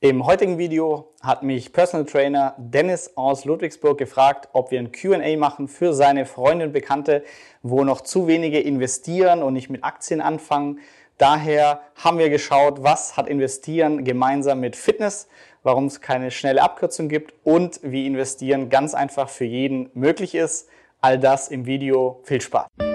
[0.00, 5.36] Im heutigen Video hat mich Personal Trainer Dennis aus Ludwigsburg gefragt, ob wir ein QA
[5.36, 7.24] machen für seine Freunde und Bekannte,
[7.62, 10.78] wo noch zu wenige investieren und nicht mit Aktien anfangen.
[11.16, 15.26] Daher haben wir geschaut, was hat Investieren gemeinsam mit Fitness,
[15.64, 20.68] warum es keine schnelle Abkürzung gibt und wie Investieren ganz einfach für jeden möglich ist.
[21.00, 22.20] All das im Video.
[22.22, 22.87] Viel Spaß!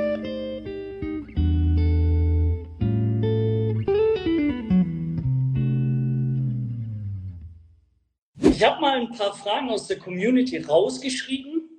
[8.63, 11.69] Ich habe mal ein paar Fragen aus der Community rausgeschrieben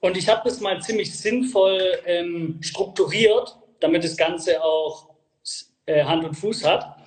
[0.00, 5.10] und ich habe das mal ziemlich sinnvoll ähm, strukturiert, damit das Ganze auch
[5.86, 6.97] äh, Hand und Fuß hat.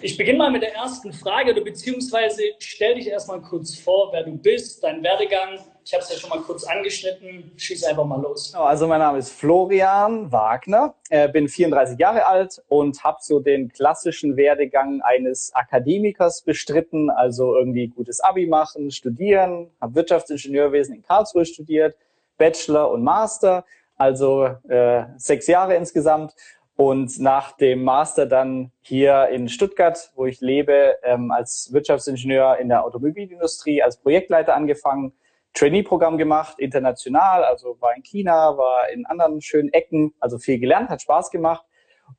[0.00, 4.22] Ich beginne mal mit der ersten Frage, oder beziehungsweise stell dich erstmal kurz vor, wer
[4.22, 5.58] du bist, dein Werdegang.
[5.84, 7.52] Ich habe es ja schon mal kurz angeschnitten.
[7.56, 8.54] Schieß einfach mal los.
[8.54, 13.68] Also mein Name ist Florian Wagner, äh, bin 34 Jahre alt und habe so den
[13.68, 21.44] klassischen Werdegang eines Akademikers bestritten, also irgendwie gutes Abi machen, studieren, habe Wirtschaftsingenieurwesen in Karlsruhe
[21.44, 21.96] studiert,
[22.38, 23.64] Bachelor und Master,
[23.96, 26.34] also äh, sechs Jahre insgesamt
[26.76, 32.68] und nach dem Master dann hier in Stuttgart, wo ich lebe, ähm, als Wirtschaftsingenieur in
[32.68, 35.12] der Automobilindustrie, als Projektleiter angefangen,
[35.54, 40.88] Trainee-Programm gemacht, international, also war in China, war in anderen schönen Ecken, also viel gelernt,
[40.90, 41.64] hat Spaß gemacht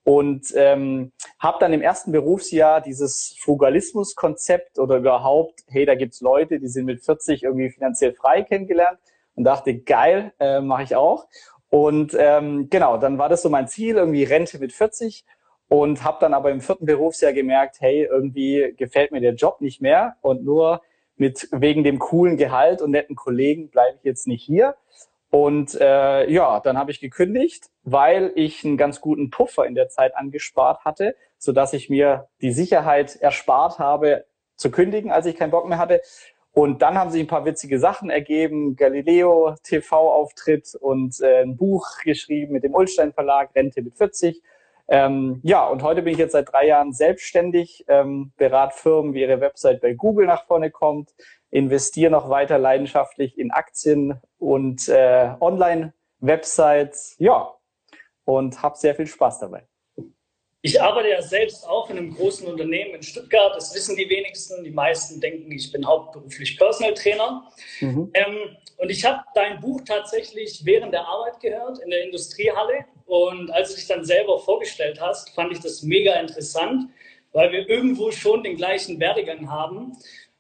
[0.04, 6.60] und ähm, habe dann im ersten Berufsjahr dieses Frugalismus-Konzept oder überhaupt, hey, da gibt's Leute,
[6.60, 9.00] die sind mit 40 irgendwie finanziell frei kennengelernt
[9.36, 11.28] und dachte, geil, äh, mache ich auch.
[11.76, 15.26] Und ähm, genau, dann war das so mein Ziel, irgendwie Rente mit 40
[15.68, 19.82] und habe dann aber im vierten Berufsjahr gemerkt, hey, irgendwie gefällt mir der Job nicht
[19.82, 20.82] mehr und nur
[21.18, 24.78] mit wegen dem coolen Gehalt und netten Kollegen bleibe ich jetzt nicht hier.
[25.32, 29.90] Und äh, ja, dann habe ich gekündigt, weil ich einen ganz guten Puffer in der
[29.90, 34.24] Zeit angespart hatte, so dass ich mir die Sicherheit erspart habe
[34.56, 36.00] zu kündigen, als ich keinen Bock mehr hatte.
[36.56, 38.78] Und dann haben sich ein paar witzige Sachen ergeben.
[38.78, 44.42] Galileo TV-Auftritt und äh, ein Buch geschrieben mit dem Ulstein Verlag, Rente mit 40.
[44.88, 49.22] Ähm, ja, und heute bin ich jetzt seit drei Jahren selbstständig, ähm, berat Firmen, wie
[49.22, 51.14] ihre Website bei Google nach vorne kommt,
[51.50, 57.16] investiere noch weiter leidenschaftlich in Aktien und äh, Online-Websites.
[57.18, 57.54] Ja,
[58.24, 59.68] und habe sehr viel Spaß dabei.
[60.66, 63.56] Ich arbeite ja selbst auch in einem großen Unternehmen in Stuttgart.
[63.56, 64.64] Das wissen die wenigsten.
[64.64, 67.48] Die meisten denken, ich bin hauptberuflich Personal Trainer.
[67.82, 68.10] Mhm.
[68.16, 72.86] Ähm, und ich habe dein Buch tatsächlich während der Arbeit gehört in der Industriehalle.
[73.06, 76.90] Und als du dich dann selber vorgestellt hast, fand ich das mega interessant,
[77.32, 79.96] weil wir irgendwo schon den gleichen Werdegang haben.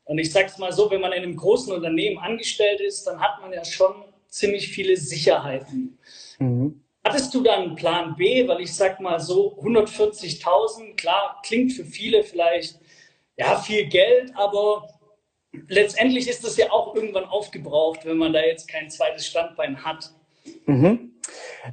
[0.06, 3.22] Und ich sage es mal so, wenn man in einem großen Unternehmen angestellt ist, dann
[3.22, 3.94] hat man ja schon
[4.28, 6.00] ziemlich viele Sicherheiten.
[6.40, 6.82] Mhm.
[7.06, 8.48] Hattest du dann einen Plan B?
[8.48, 12.80] Weil ich sag mal so 140.000, klar, klingt für viele vielleicht
[13.38, 14.88] ja viel Geld, aber
[15.68, 20.14] letztendlich ist das ja auch irgendwann aufgebraucht, wenn man da jetzt kein zweites Standbein hat.
[20.66, 21.14] Mhm.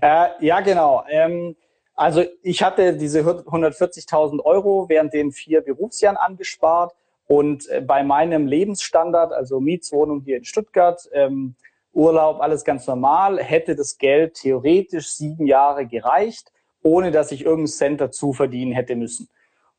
[0.02, 1.04] Äh, ja, genau.
[1.08, 1.56] Ähm,
[1.94, 6.92] also ich hatte diese 140.000 Euro während den vier Berufsjahren angespart
[7.26, 11.54] und äh, bei meinem Lebensstandard, also Mietswohnung hier in Stuttgart, ähm,
[11.92, 17.66] Urlaub, alles ganz normal, hätte das Geld theoretisch sieben Jahre gereicht, ohne dass ich irgendeinen
[17.68, 19.28] Cent dazu verdienen hätte müssen.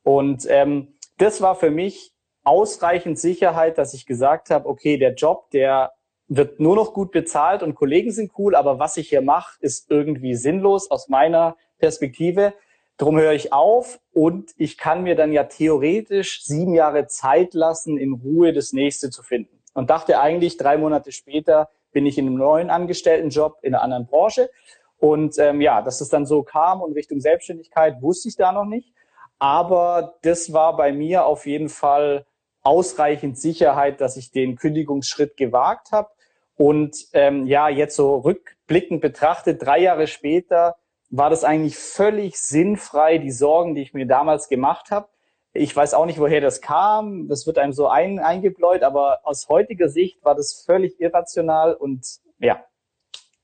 [0.03, 2.13] Und ähm, das war für mich
[2.43, 5.93] ausreichend Sicherheit, dass ich gesagt habe, okay, der Job, der
[6.27, 9.89] wird nur noch gut bezahlt und Kollegen sind cool, aber was ich hier mache, ist
[9.89, 12.53] irgendwie sinnlos aus meiner Perspektive.
[12.97, 17.97] Drum höre ich auf und ich kann mir dann ja theoretisch sieben Jahre Zeit lassen,
[17.97, 19.59] in Ruhe das nächste zu finden.
[19.73, 24.05] Und dachte eigentlich drei Monate später, bin ich in einem neuen Angestelltenjob in einer anderen
[24.05, 24.49] Branche.
[24.97, 28.65] Und ähm, ja, dass es dann so kam und Richtung Selbstständigkeit wusste ich da noch
[28.65, 28.93] nicht.
[29.39, 32.25] Aber das war bei mir auf jeden Fall
[32.61, 36.09] ausreichend Sicherheit, dass ich den Kündigungsschritt gewagt habe.
[36.55, 40.75] Und ähm, ja, jetzt so rückblickend betrachtet, drei Jahre später,
[41.09, 45.09] war das eigentlich völlig sinnfrei, die Sorgen, die ich mir damals gemacht habe.
[45.53, 47.27] Ich weiß auch nicht, woher das kam.
[47.27, 52.05] Das wird einem so ein, eingebläut, aber aus heutiger Sicht war das völlig irrational und
[52.39, 52.65] ja,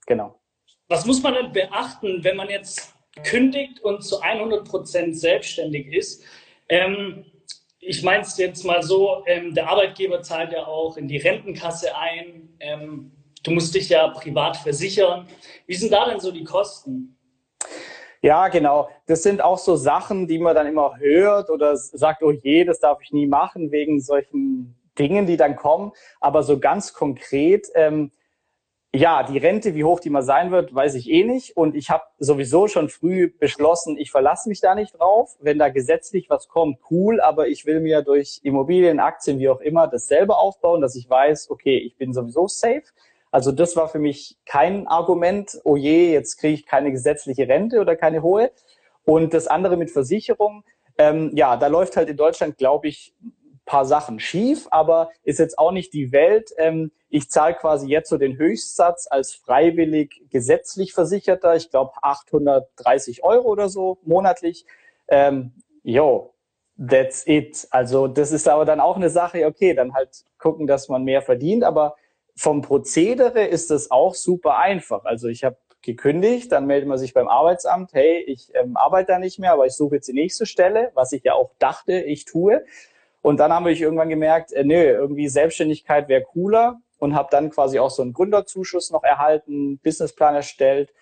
[0.07, 0.39] genau.
[0.87, 6.23] Was muss man denn beachten, wenn man jetzt kündigt und zu 100 Prozent selbstständig ist?
[6.67, 7.25] Ähm,
[7.79, 11.95] ich meine es jetzt mal so, ähm, der Arbeitgeber zahlt ja auch in die Rentenkasse
[11.95, 12.49] ein.
[12.59, 13.11] Ähm,
[13.43, 15.27] du musst dich ja privat versichern.
[15.67, 17.18] Wie sind da denn so die Kosten?
[18.21, 18.89] Ja, genau.
[19.05, 22.79] Das sind auch so Sachen, die man dann immer hört oder sagt, oh je, das
[22.79, 25.93] darf ich nie machen wegen solchen Dingen, die dann kommen.
[26.19, 28.11] Aber so ganz konkret, ähm,
[28.93, 31.55] ja, die Rente, wie hoch die mal sein wird, weiß ich eh nicht.
[31.55, 35.37] Und ich habe sowieso schon früh beschlossen, ich verlasse mich da nicht drauf.
[35.39, 39.61] Wenn da gesetzlich was kommt, cool, aber ich will mir durch Immobilien, Aktien, wie auch
[39.61, 42.83] immer, das selber aufbauen, dass ich weiß, okay, ich bin sowieso safe.
[43.31, 47.79] Also das war für mich kein Argument, oh je, jetzt kriege ich keine gesetzliche Rente
[47.79, 48.51] oder keine hohe.
[49.03, 50.63] Und das andere mit Versicherung,
[50.97, 53.13] ähm, ja, da läuft halt in Deutschland, glaube ich,
[53.69, 56.51] paar Sachen schief, aber ist jetzt auch nicht die Welt.
[56.57, 63.23] Ähm, ich zahle quasi jetzt so den Höchstsatz als freiwillig gesetzlich Versicherter, ich glaube 830
[63.23, 64.65] Euro oder so monatlich.
[65.07, 65.53] Ähm,
[66.79, 67.67] that's it.
[67.69, 71.21] Also das ist aber dann auch eine Sache, okay, dann halt gucken, dass man mehr
[71.21, 71.95] verdient, aber
[72.39, 75.03] vom Prozedere ist das auch super einfach.
[75.03, 79.19] Also ich habe gekündigt, dann meldet man sich beim Arbeitsamt, hey, ich ähm, arbeite da
[79.19, 82.23] nicht mehr, aber ich suche jetzt die nächste Stelle, was ich ja auch dachte, ich
[82.23, 82.63] tue.
[83.21, 87.49] Und dann habe ich irgendwann gemerkt, äh, nö, irgendwie Selbstständigkeit wäre cooler und habe dann
[87.49, 90.93] quasi auch so einen Gründerzuschuss noch erhalten, Businessplan erstellt.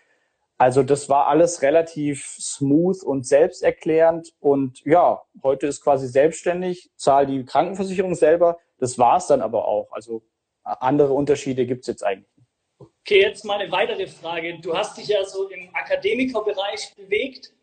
[0.58, 7.28] Also das war alles relativ smooth und selbsterklärend und ja, heute ist quasi selbstständig, zahle
[7.28, 8.58] die Krankenversicherung selber.
[8.80, 9.92] Das war es dann aber auch.
[9.92, 10.24] Also
[10.68, 12.32] andere Unterschiede gibt es jetzt eigentlich.
[12.80, 14.60] Okay, jetzt mal eine weitere Frage.
[14.60, 17.54] Du hast dich ja so im Akademikerbereich bewegt.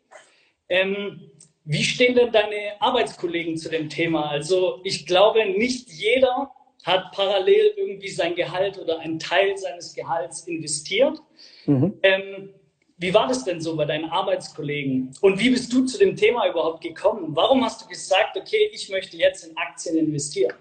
[0.67, 1.31] Ähm,
[1.63, 4.29] wie stehen denn deine Arbeitskollegen zu dem Thema?
[4.29, 6.51] Also ich glaube, nicht jeder
[6.83, 11.19] hat parallel irgendwie sein Gehalt oder einen Teil seines Gehalts investiert.
[11.65, 11.97] Mhm.
[12.03, 12.53] Ähm,
[12.97, 15.11] wie war das denn so bei deinen Arbeitskollegen?
[15.21, 17.35] Und wie bist du zu dem Thema überhaupt gekommen?
[17.35, 20.53] Warum hast du gesagt, okay, ich möchte jetzt in Aktien investieren?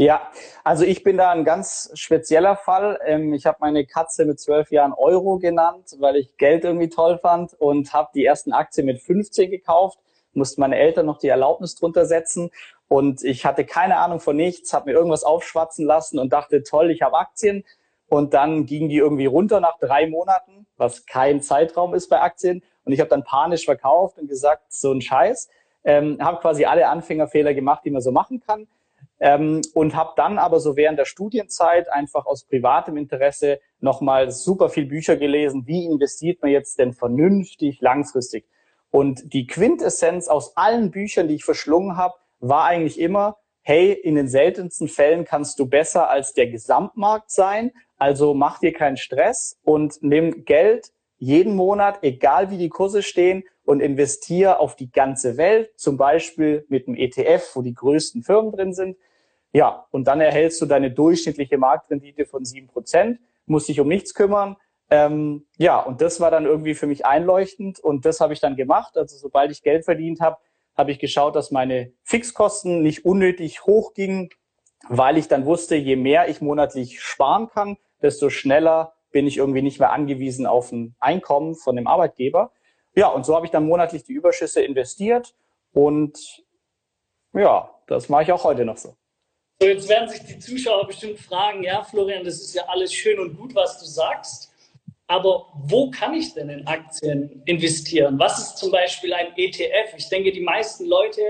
[0.00, 0.30] Ja,
[0.64, 2.98] also ich bin da ein ganz spezieller Fall.
[3.04, 7.18] Ähm, ich habe meine Katze mit zwölf Jahren Euro genannt, weil ich Geld irgendwie toll
[7.18, 9.98] fand und habe die ersten Aktien mit 15 gekauft,
[10.32, 12.50] mussten meine Eltern noch die Erlaubnis drunter setzen
[12.88, 16.90] und ich hatte keine Ahnung von nichts, habe mir irgendwas aufschwatzen lassen und dachte, toll,
[16.90, 17.62] ich habe Aktien.
[18.08, 22.62] Und dann gingen die irgendwie runter nach drei Monaten, was kein Zeitraum ist bei Aktien.
[22.86, 25.50] Und ich habe dann panisch verkauft und gesagt, so ein Scheiß.
[25.84, 28.66] Ähm, habe quasi alle Anfängerfehler gemacht, die man so machen kann
[29.20, 34.68] ähm, und habe dann aber so während der Studienzeit einfach aus privatem Interesse nochmal super
[34.70, 38.46] viel Bücher gelesen, wie investiert man jetzt denn vernünftig langfristig.
[38.90, 44.16] Und die Quintessenz aus allen Büchern, die ich verschlungen habe, war eigentlich immer, hey, in
[44.16, 49.58] den seltensten Fällen kannst du besser als der Gesamtmarkt sein, also mach dir keinen Stress
[49.62, 55.36] und nimm Geld jeden Monat, egal wie die Kurse stehen, und investiere auf die ganze
[55.36, 58.96] Welt, zum Beispiel mit einem ETF, wo die größten Firmen drin sind.
[59.52, 64.14] Ja, und dann erhältst du deine durchschnittliche Marktrendite von sieben Prozent, musst dich um nichts
[64.14, 64.56] kümmern.
[64.90, 68.56] Ähm, ja, und das war dann irgendwie für mich einleuchtend und das habe ich dann
[68.56, 68.96] gemacht.
[68.96, 70.38] Also sobald ich Geld verdient habe,
[70.76, 74.30] habe ich geschaut, dass meine Fixkosten nicht unnötig hoch gingen,
[74.88, 79.62] weil ich dann wusste, je mehr ich monatlich sparen kann, desto schneller bin ich irgendwie
[79.62, 82.52] nicht mehr angewiesen auf ein Einkommen von dem Arbeitgeber.
[82.94, 85.34] Ja, und so habe ich dann monatlich die Überschüsse investiert
[85.72, 86.44] und
[87.32, 88.96] ja, das mache ich auch heute noch so.
[89.62, 93.18] So, jetzt werden sich die Zuschauer bestimmt fragen, ja, Florian, das ist ja alles schön
[93.18, 94.50] und gut, was du sagst,
[95.06, 98.18] aber wo kann ich denn in Aktien investieren?
[98.18, 99.92] Was ist zum Beispiel ein ETF?
[99.98, 101.20] Ich denke, die meisten Leute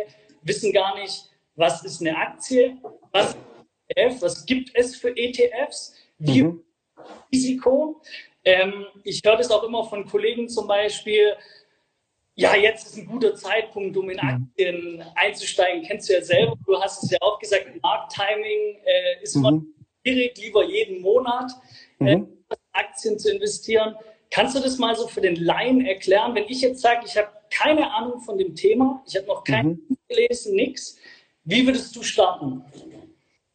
[0.43, 2.79] wissen gar nicht, was ist eine Aktie,
[3.11, 6.63] was ist ein ETF, was gibt es für ETFs, wie mhm.
[7.33, 8.01] Risiko.
[8.45, 11.35] Ähm, ich höre das auch immer von Kollegen zum Beispiel,
[12.41, 14.29] ja, jetzt ist ein guter Zeitpunkt, um in mhm.
[14.29, 15.83] Aktien einzusteigen.
[15.83, 19.75] Kennst du ja selber, du hast es ja auch gesagt, Markttiming äh, ist mhm.
[20.03, 21.53] schwierig, lieber jeden Monat
[22.01, 22.29] äh, mhm.
[22.73, 23.95] Aktien zu investieren.
[24.31, 26.35] Kannst du das mal so für den Laien erklären?
[26.35, 29.67] Wenn ich jetzt sage, ich habe keine Ahnung von dem Thema, ich habe noch kein
[29.67, 29.87] mhm.
[29.89, 30.99] Buch gelesen, nichts,
[31.45, 32.65] wie würdest du starten?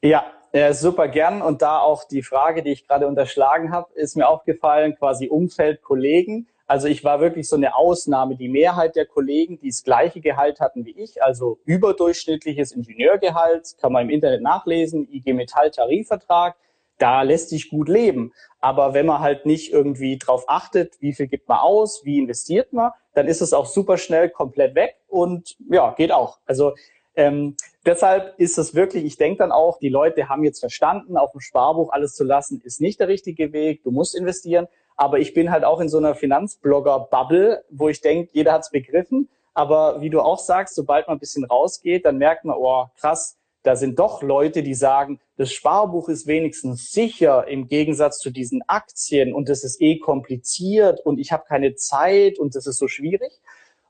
[0.02, 1.42] Ja, äh, super gern.
[1.42, 5.82] Und da auch die Frage, die ich gerade unterschlagen habe, ist mir aufgefallen, quasi Umfeld,
[5.82, 6.48] Kollegen.
[6.68, 8.36] Also ich war wirklich so eine Ausnahme.
[8.36, 13.92] Die Mehrheit der Kollegen, die das gleiche Gehalt hatten wie ich, also überdurchschnittliches Ingenieurgehalt, kann
[13.92, 16.56] man im Internet nachlesen, IG Metall Tarifvertrag,
[16.98, 18.34] da lässt sich gut leben.
[18.62, 22.74] Aber wenn man halt nicht irgendwie drauf achtet, wie viel gibt man aus, wie investiert
[22.74, 26.40] man, dann ist es auch super schnell komplett weg und ja, geht auch.
[26.46, 26.74] Also
[27.16, 27.56] ähm,
[27.86, 31.42] deshalb ist es wirklich, ich denke dann auch, die Leute haben jetzt verstanden, auf dem
[31.42, 33.84] Sparbuch alles zu lassen, ist nicht der richtige Weg.
[33.84, 34.68] Du musst investieren.
[34.96, 39.30] Aber ich bin halt auch in so einer Finanzblogger-Bubble, wo ich denke, jeder hat's begriffen.
[39.54, 43.38] Aber wie du auch sagst, sobald man ein bisschen rausgeht, dann merkt man, oh krass,
[43.64, 48.62] da sind doch Leute, die sagen, das Sparbuch ist wenigstens sicher im Gegensatz zu diesen
[48.68, 52.88] Aktien und das ist eh kompliziert und ich habe keine Zeit und das ist so
[52.88, 53.42] schwierig.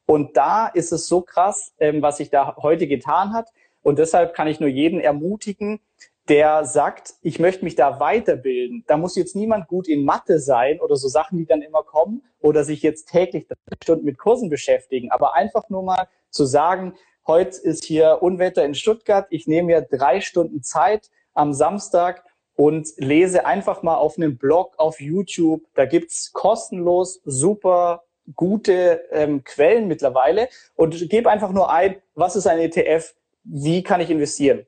[0.06, 3.50] Und da ist es so krass, ähm, was sich da heute getan hat.
[3.82, 5.80] Und deshalb kann ich nur jeden ermutigen,
[6.28, 8.84] der sagt, ich möchte mich da weiterbilden.
[8.88, 12.24] Da muss jetzt niemand gut in Mathe sein oder so Sachen, die dann immer kommen
[12.40, 15.12] oder sich jetzt täglich drei Stunden mit Kursen beschäftigen.
[15.12, 16.94] Aber einfach nur mal zu sagen,
[17.28, 22.24] heute ist hier Unwetter in Stuttgart, ich nehme mir drei Stunden Zeit am Samstag
[22.56, 25.62] und lese einfach mal auf einem Blog, auf YouTube.
[25.76, 28.04] Da gibt's kostenlos super
[28.34, 33.14] gute ähm, Quellen mittlerweile und gebe einfach nur ein, was ist ein ETF,
[33.44, 34.66] wie kann ich investieren.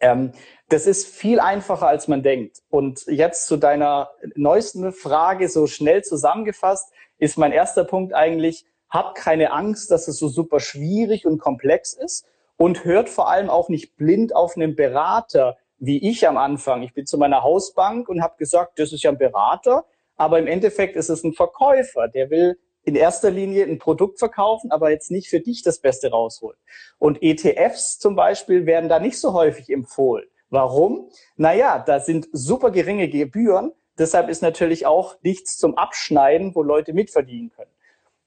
[0.00, 0.32] Ähm,
[0.68, 2.58] das ist viel einfacher, als man denkt.
[2.68, 9.14] Und jetzt zu deiner neuesten Frage, so schnell zusammengefasst, ist mein erster Punkt eigentlich, hab
[9.14, 12.26] keine Angst, dass es so super schwierig und komplex ist
[12.56, 16.82] und hört vor allem auch nicht blind auf einen Berater, wie ich am Anfang.
[16.82, 19.84] Ich bin zu meiner Hausbank und habe gesagt, das ist ja ein Berater,
[20.16, 24.70] aber im Endeffekt ist es ein Verkäufer, der will in erster Linie ein Produkt verkaufen,
[24.70, 26.58] aber jetzt nicht für dich das Beste rausholen.
[26.98, 30.24] Und ETFs zum Beispiel werden da nicht so häufig empfohlen.
[30.50, 31.10] Warum?
[31.36, 33.72] Naja, da sind super geringe Gebühren.
[33.98, 37.72] Deshalb ist natürlich auch nichts zum Abschneiden, wo Leute mitverdienen können.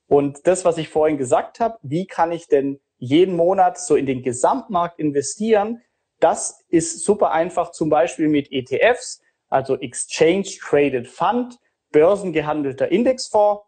[0.08, 4.06] Und das, was ich vorhin gesagt habe, wie kann ich denn jeden Monat so in
[4.06, 5.82] den Gesamtmarkt investieren?
[6.20, 11.58] Das ist super einfach, zum Beispiel mit ETFs, also Exchange Traded Fund,
[11.92, 13.64] börsengehandelter Indexfonds.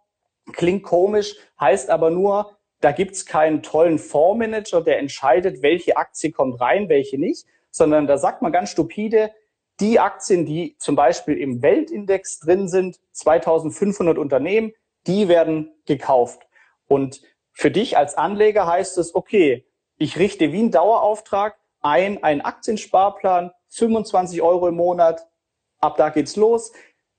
[0.53, 6.59] Klingt komisch, heißt aber nur, da gibt's keinen tollen Fondsmanager, der entscheidet, welche Aktie kommt
[6.59, 9.31] rein, welche nicht, sondern da sagt man ganz stupide,
[9.79, 14.73] die Aktien, die zum Beispiel im Weltindex drin sind, 2500 Unternehmen,
[15.07, 16.47] die werden gekauft.
[16.87, 19.65] Und für dich als Anleger heißt es, okay,
[19.97, 25.27] ich richte wie ein Dauerauftrag ein, einen Aktiensparplan, 25 Euro im Monat,
[25.79, 26.73] ab da geht's los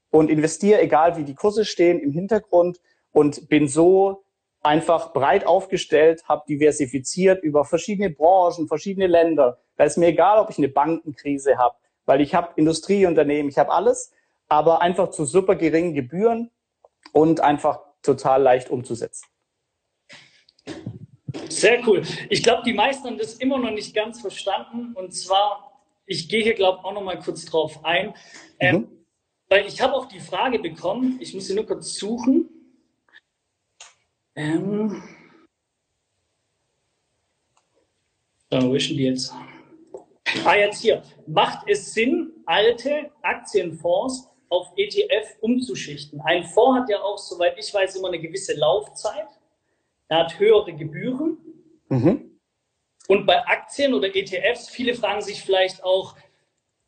[0.09, 2.79] und investiere, egal wie die Kurse stehen, im Hintergrund
[3.13, 4.23] und bin so
[4.61, 9.59] einfach breit aufgestellt, habe diversifiziert über verschiedene Branchen, verschiedene Länder.
[9.77, 13.71] Da ist mir egal, ob ich eine Bankenkrise habe, weil ich habe Industrieunternehmen, ich habe
[13.71, 14.11] alles,
[14.47, 16.51] aber einfach zu super geringen Gebühren
[17.11, 19.25] und einfach total leicht umzusetzen.
[21.49, 22.03] Sehr cool.
[22.29, 24.93] Ich glaube, die meisten haben das immer noch nicht ganz verstanden.
[24.93, 28.13] Und zwar, ich gehe hier, glaube ich, auch noch mal kurz drauf ein.
[28.59, 28.87] Ähm, mhm.
[29.49, 32.49] Weil ich habe auch die Frage bekommen, ich muss sie nur kurz suchen.
[34.35, 35.03] Ähm,
[38.49, 39.33] so, wo ist denn die jetzt?
[40.45, 41.03] Ah, jetzt hier.
[41.27, 46.21] Macht es Sinn, alte Aktienfonds auf ETF umzuschichten?
[46.21, 49.27] Ein Fonds hat ja auch, soweit ich weiß, immer eine gewisse Laufzeit.
[50.07, 51.37] Er hat höhere Gebühren.
[51.89, 52.39] Mhm.
[53.07, 56.15] Und bei Aktien oder ETFs, viele fragen sich vielleicht auch,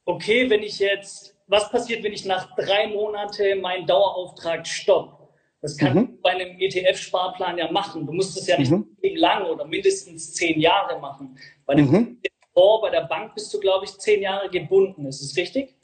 [0.06, 5.25] okay, wenn ich jetzt, was passiert, wenn ich nach drei Monaten meinen Dauerauftrag stoppe?
[5.66, 6.20] Das kann mhm.
[6.22, 8.06] bei einem ETF-Sparplan ja machen.
[8.06, 8.86] Du musst es ja nicht mhm.
[9.16, 11.40] lang oder mindestens zehn Jahre machen.
[11.66, 12.22] Bei einem mhm.
[12.54, 15.08] Fonds, bei der Bank bist du, glaube ich, zehn Jahre gebunden.
[15.08, 15.76] Ist es richtig?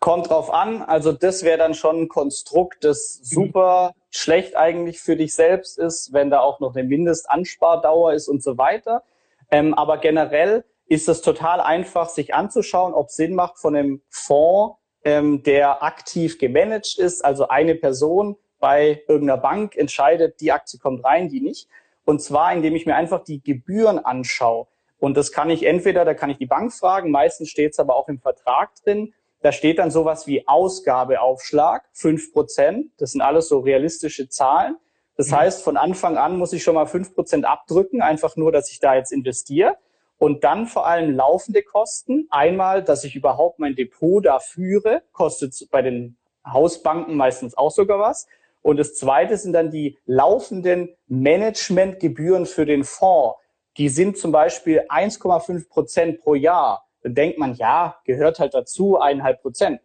[0.00, 0.82] Kommt drauf an.
[0.82, 4.00] Also das wäre dann schon ein Konstrukt, das super mhm.
[4.10, 8.58] schlecht eigentlich für dich selbst ist, wenn da auch noch eine Mindestanspardauer ist und so
[8.58, 9.02] weiter.
[9.50, 14.76] Ähm, aber generell ist es total einfach, sich anzuschauen, ob Sinn macht von einem Fonds,
[15.04, 21.04] ähm, der aktiv gemanagt ist, also eine Person bei irgendeiner Bank entscheidet, die Aktie kommt
[21.04, 21.68] rein, die nicht.
[22.04, 24.66] Und zwar, indem ich mir einfach die Gebühren anschaue.
[24.98, 27.96] Und das kann ich entweder, da kann ich die Bank fragen, meistens steht es aber
[27.96, 29.14] auch im Vertrag drin.
[29.40, 32.90] Da steht dann sowas wie Ausgabeaufschlag, fünf Prozent.
[32.98, 34.76] Das sind alles so realistische Zahlen.
[35.16, 35.36] Das mhm.
[35.36, 38.80] heißt, von Anfang an muss ich schon mal fünf Prozent abdrücken, einfach nur, dass ich
[38.80, 39.76] da jetzt investiere.
[40.18, 42.26] Und dann vor allem laufende Kosten.
[42.30, 48.00] Einmal, dass ich überhaupt mein Depot da führe, kostet bei den Hausbanken meistens auch sogar
[48.00, 48.26] was.
[48.62, 53.38] Und das Zweite sind dann die laufenden Managementgebühren für den Fonds.
[53.76, 56.86] Die sind zum Beispiel 1,5 Prozent pro Jahr.
[57.02, 59.80] Dann denkt man, ja, gehört halt dazu, eineinhalb Prozent.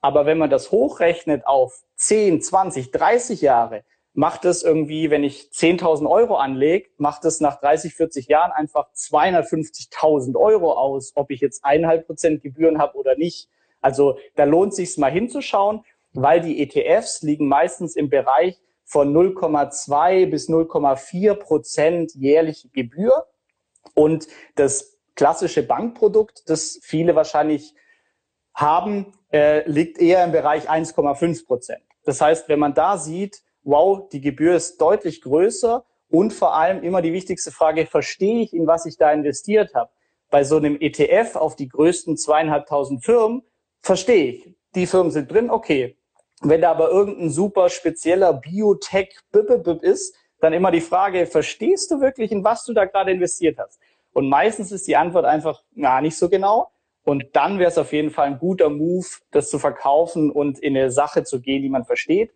[0.00, 3.84] Aber wenn man das hochrechnet auf 10, 20, 30 Jahre,
[4.16, 8.88] macht es irgendwie, wenn ich 10.000 Euro anlege, macht es nach 30, 40 Jahren einfach
[8.94, 13.48] 250.000 Euro aus, ob ich jetzt eineinhalb Prozent Gebühren habe oder nicht.
[13.82, 15.84] Also da lohnt sich mal hinzuschauen
[16.16, 23.26] weil die ETFs liegen meistens im Bereich von 0,2 bis 0,4 Prozent jährliche Gebühr.
[23.94, 27.74] Und das klassische Bankprodukt, das viele wahrscheinlich
[28.54, 31.82] haben, äh, liegt eher im Bereich 1,5 Prozent.
[32.04, 36.82] Das heißt, wenn man da sieht, wow, die Gebühr ist deutlich größer und vor allem
[36.82, 39.90] immer die wichtigste Frage, verstehe ich, in was ich da investiert habe?
[40.30, 43.42] Bei so einem ETF auf die größten zweieinhalbtausend Firmen
[43.80, 44.54] verstehe ich.
[44.74, 45.96] Die Firmen sind drin, okay.
[46.48, 49.16] Wenn da aber irgendein super spezieller Biotech
[49.82, 53.80] ist, dann immer die Frage, verstehst du wirklich, in was du da gerade investiert hast?
[54.12, 56.70] Und meistens ist die Antwort einfach, na, nicht so genau.
[57.04, 60.76] Und dann wäre es auf jeden Fall ein guter Move, das zu verkaufen und in
[60.76, 62.32] eine Sache zu gehen, die man versteht.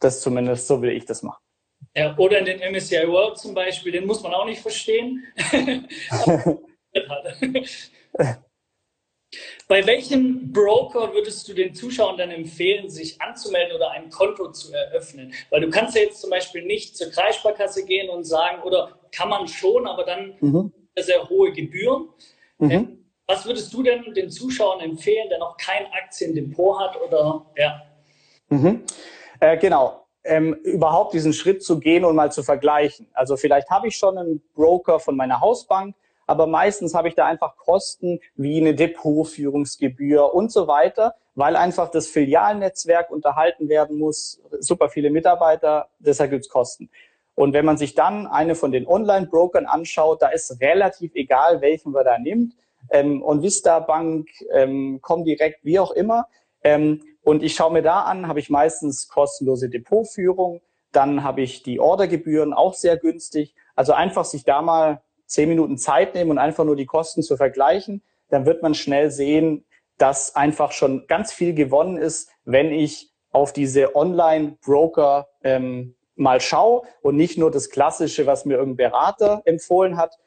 [0.00, 1.42] Das zumindest, so will ich das machen.
[1.94, 5.24] Ja, oder in den MSCI World zum Beispiel, den muss man auch nicht verstehen.
[9.66, 14.72] Bei welchem Broker würdest du den Zuschauern dann empfehlen, sich anzumelden oder ein Konto zu
[14.72, 15.34] eröffnen?
[15.50, 19.28] Weil du kannst ja jetzt zum Beispiel nicht zur Kreissparkasse gehen und sagen, oder kann
[19.28, 20.72] man schon, aber dann mhm.
[20.98, 22.08] sehr hohe Gebühren.
[22.58, 22.70] Mhm.
[22.70, 27.82] Ähm, was würdest du denn den Zuschauern empfehlen, der noch kein Aktiendepot hat oder ja?
[28.48, 28.84] Mhm.
[29.40, 30.06] Äh, genau.
[30.24, 33.06] Ähm, überhaupt diesen Schritt zu gehen und mal zu vergleichen.
[33.12, 35.94] Also vielleicht habe ich schon einen Broker von meiner Hausbank,
[36.28, 41.90] aber meistens habe ich da einfach Kosten wie eine Depotführungsgebühr und so weiter, weil einfach
[41.90, 46.90] das Filialnetzwerk unterhalten werden muss, super viele Mitarbeiter, deshalb gibt's Kosten.
[47.34, 51.92] Und wenn man sich dann eine von den Online-Brokern anschaut, da ist relativ egal, welchen
[51.92, 52.54] man da nimmt.
[52.90, 56.26] Ähm, und Vista Bank, ähm, Comdirect, wie auch immer.
[56.62, 60.60] Ähm, und ich schaue mir da an, habe ich meistens kostenlose Depotführung,
[60.92, 63.54] dann habe ich die Ordergebühren auch sehr günstig.
[63.76, 67.36] Also einfach sich da mal zehn Minuten Zeit nehmen und einfach nur die Kosten zu
[67.36, 69.64] vergleichen, dann wird man schnell sehen,
[69.98, 76.82] dass einfach schon ganz viel gewonnen ist, wenn ich auf diese Online-Broker ähm, mal schaue
[77.02, 80.18] und nicht nur das Klassische, was mir irgendein Berater empfohlen hat,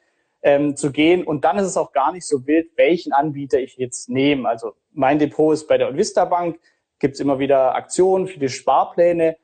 [0.42, 1.24] ähm, zu gehen.
[1.24, 4.48] Und dann ist es auch gar nicht so wild, welchen Anbieter ich jetzt nehme.
[4.48, 6.58] Also mein Depot ist bei der Vista Bank,
[6.98, 9.36] gibt es immer wieder Aktionen für die Sparpläne.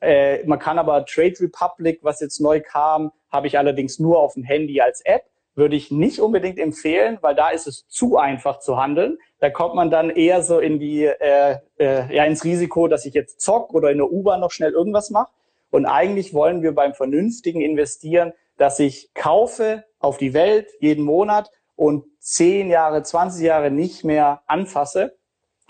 [0.00, 4.34] Äh, man kann aber Trade Republic, was jetzt neu kam, habe ich allerdings nur auf
[4.34, 5.24] dem Handy als App.
[5.56, 9.18] Würde ich nicht unbedingt empfehlen, weil da ist es zu einfach zu handeln.
[9.38, 13.14] Da kommt man dann eher so in die, äh, äh, ja, ins Risiko, dass ich
[13.14, 15.30] jetzt zock oder in der U-Bahn noch schnell irgendwas mache.
[15.70, 21.50] Und eigentlich wollen wir beim vernünftigen Investieren, dass ich kaufe auf die Welt jeden Monat
[21.76, 25.16] und zehn Jahre, 20 Jahre nicht mehr anfasse.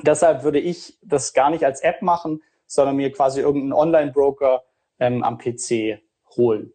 [0.03, 4.65] Deshalb würde ich das gar nicht als App machen, sondern mir quasi irgendeinen Online-Broker
[4.99, 6.01] ähm, am PC
[6.37, 6.73] holen.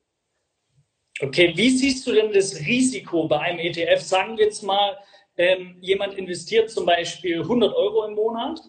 [1.21, 4.01] Okay, wie siehst du denn das Risiko bei einem ETF?
[4.01, 4.97] Sagen wir jetzt mal,
[5.38, 8.59] ähm, jemand investiert zum Beispiel 100 Euro im Monat.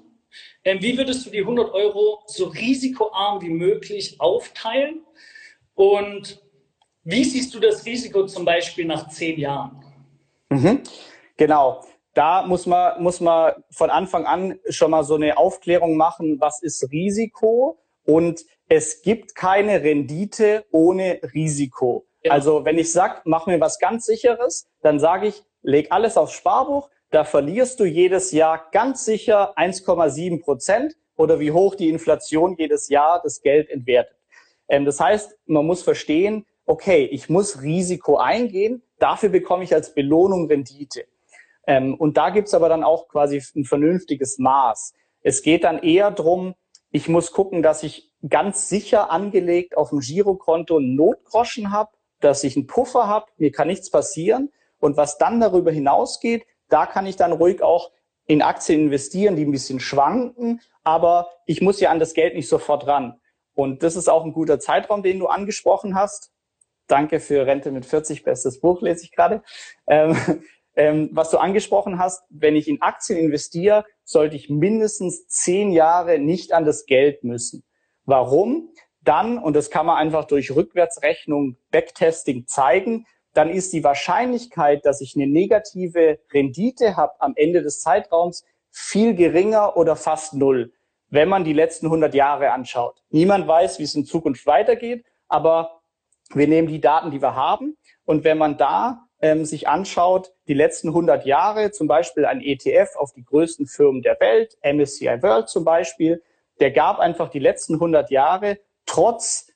[0.64, 5.04] Ähm, wie würdest du die 100 Euro so risikoarm wie möglich aufteilen?
[5.74, 6.40] Und
[7.04, 9.84] wie siehst du das Risiko zum Beispiel nach zehn Jahren?
[10.50, 10.82] Mhm,
[11.36, 11.82] genau
[12.14, 16.62] da muss man, muss man von Anfang an schon mal so eine Aufklärung machen, was
[16.62, 22.06] ist Risiko und es gibt keine Rendite ohne Risiko.
[22.28, 26.32] Also wenn ich sage, mach mir was ganz sicheres, dann sage ich, leg alles aufs
[26.32, 32.56] Sparbuch, da verlierst du jedes Jahr ganz sicher 1,7 Prozent oder wie hoch die Inflation
[32.56, 34.16] jedes Jahr das Geld entwertet.
[34.68, 39.94] Ähm, das heißt, man muss verstehen, okay, ich muss Risiko eingehen, dafür bekomme ich als
[39.94, 41.04] Belohnung Rendite.
[41.66, 44.94] Ähm, und da gibt's aber dann auch quasi ein vernünftiges Maß.
[45.22, 46.54] Es geht dann eher drum,
[46.92, 52.44] ich muss gucken, dass ich ganz sicher angelegt auf dem Girokonto einen Notgroschen habe, dass
[52.44, 54.52] ich einen Puffer habe, mir kann nichts passieren.
[54.78, 57.90] Und was dann darüber hinausgeht, da kann ich dann ruhig auch
[58.26, 62.48] in Aktien investieren, die ein bisschen schwanken, aber ich muss ja an das Geld nicht
[62.48, 63.20] sofort ran.
[63.54, 66.30] Und das ist auch ein guter Zeitraum, den du angesprochen hast.
[66.86, 69.42] Danke für Rente mit 40, bestes Buch lese ich gerade.
[69.86, 70.16] Ähm,
[70.76, 76.18] ähm, was du angesprochen hast, wenn ich in Aktien investiere, sollte ich mindestens zehn Jahre
[76.18, 77.64] nicht an das Geld müssen.
[78.04, 78.72] Warum?
[79.02, 85.00] Dann, und das kann man einfach durch Rückwärtsrechnung, Backtesting zeigen, dann ist die Wahrscheinlichkeit, dass
[85.00, 90.72] ich eine negative Rendite habe am Ende des Zeitraums viel geringer oder fast null,
[91.08, 93.02] wenn man die letzten 100 Jahre anschaut.
[93.10, 95.80] Niemand weiß, wie es in Zukunft weitergeht, aber
[96.34, 97.76] wir nehmen die Daten, die wir haben.
[98.04, 102.96] Und wenn man da ähm, sich anschaut, die letzten 100 Jahre, zum Beispiel ein ETF
[102.96, 106.22] auf die größten Firmen der Welt, MSCI World zum Beispiel,
[106.60, 108.58] der gab einfach die letzten 100 Jahre
[108.90, 109.46] trotz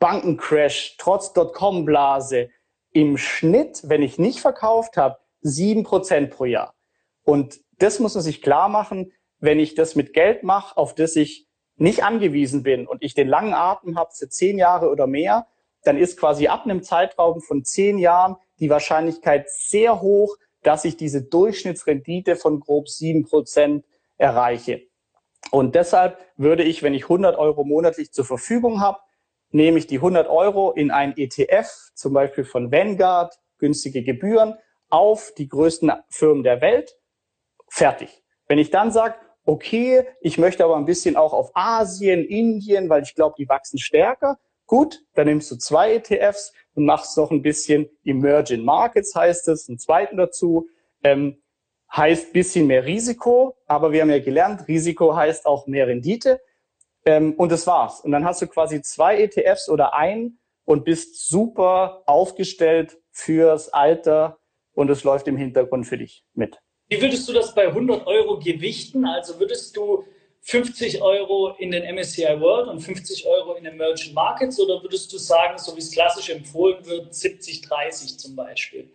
[0.00, 2.50] Bankencrash, trotz Dotcom-Blase
[2.92, 6.74] im Schnitt, wenn ich nicht verkauft habe, sieben Prozent pro Jahr.
[7.22, 11.14] Und das muss man sich klar machen, wenn ich das mit Geld mache, auf das
[11.14, 15.46] ich nicht angewiesen bin und ich den langen Atem habe für zehn Jahre oder mehr,
[15.84, 20.96] dann ist quasi ab einem Zeitraum von zehn Jahren die Wahrscheinlichkeit sehr hoch, dass ich
[20.96, 23.84] diese Durchschnittsrendite von grob sieben Prozent
[24.18, 24.82] erreiche.
[25.50, 28.98] Und deshalb würde ich, wenn ich 100 Euro monatlich zur Verfügung habe,
[29.50, 34.54] nehme ich die 100 Euro in ein ETF, zum Beispiel von Vanguard, günstige Gebühren,
[34.88, 36.96] auf die größten Firmen der Welt,
[37.68, 38.22] fertig.
[38.46, 43.02] Wenn ich dann sage, okay, ich möchte aber ein bisschen auch auf Asien, Indien, weil
[43.02, 47.42] ich glaube, die wachsen stärker, gut, dann nimmst du zwei ETFs, und machst noch ein
[47.42, 50.68] bisschen Emerging Markets, heißt es, einen zweiten dazu.
[51.02, 51.42] Ähm,
[51.94, 56.40] heißt bisschen mehr Risiko, aber wir haben ja gelernt, Risiko heißt auch mehr Rendite.
[57.04, 58.00] Ähm, und das war's.
[58.00, 64.38] Und dann hast du quasi zwei ETFs oder ein und bist super aufgestellt fürs Alter
[64.72, 66.58] und es läuft im Hintergrund für dich mit.
[66.88, 69.04] Wie würdest du das bei 100 Euro gewichten?
[69.04, 70.04] Also würdest du
[70.42, 75.12] 50 Euro in den MSCI World und 50 Euro in den Emerging Markets oder würdest
[75.12, 78.90] du sagen, so wie es klassisch empfohlen wird, 70, 30 zum Beispiel?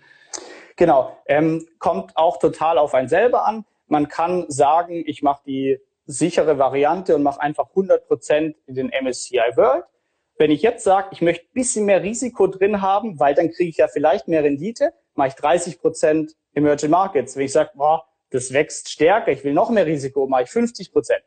[0.76, 3.66] Genau, ähm, kommt auch total auf einen selber an.
[3.88, 8.90] Man kann sagen, ich mache die sichere Variante und mache einfach 100 Prozent in den
[8.90, 9.86] MSCI World.
[10.38, 13.70] Wenn ich jetzt sage, ich möchte ein bisschen mehr Risiko drin haben, weil dann kriege
[13.70, 17.38] ich ja vielleicht mehr Rendite, mache ich 30 Prozent Emerging Markets.
[17.38, 20.92] Wenn ich sage, boah, das wächst stärker, ich will noch mehr Risiko, mache ich 50
[20.92, 21.24] Prozent.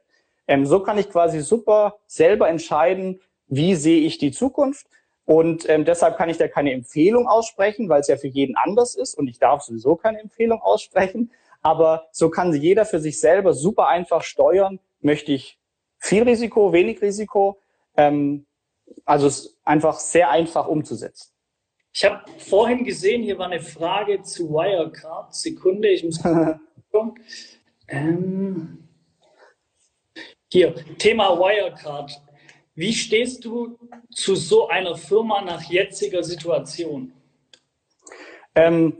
[0.47, 4.87] Ähm, so kann ich quasi super selber entscheiden, wie sehe ich die Zukunft.
[5.29, 8.95] Und ähm, deshalb kann ich da keine Empfehlung aussprechen, weil es ja für jeden anders
[8.95, 11.31] ist und ich darf sowieso keine Empfehlung aussprechen.
[11.61, 14.81] Aber so kann jeder für sich selber super einfach steuern.
[15.03, 15.59] Möchte ich
[15.99, 17.61] viel Risiko, wenig Risiko?
[17.95, 18.47] Ähm,
[19.05, 21.31] also es ist einfach sehr einfach umzusetzen.
[21.93, 25.35] Ich habe vorhin gesehen, hier war eine Frage zu Wirecard.
[25.35, 26.25] Sekunde, ich muss.
[27.89, 28.89] ähm,
[30.51, 32.19] hier, Thema Wirecard.
[32.79, 33.77] Wie stehst du
[34.15, 37.13] zu so einer Firma nach jetziger Situation?
[38.55, 38.99] Ähm,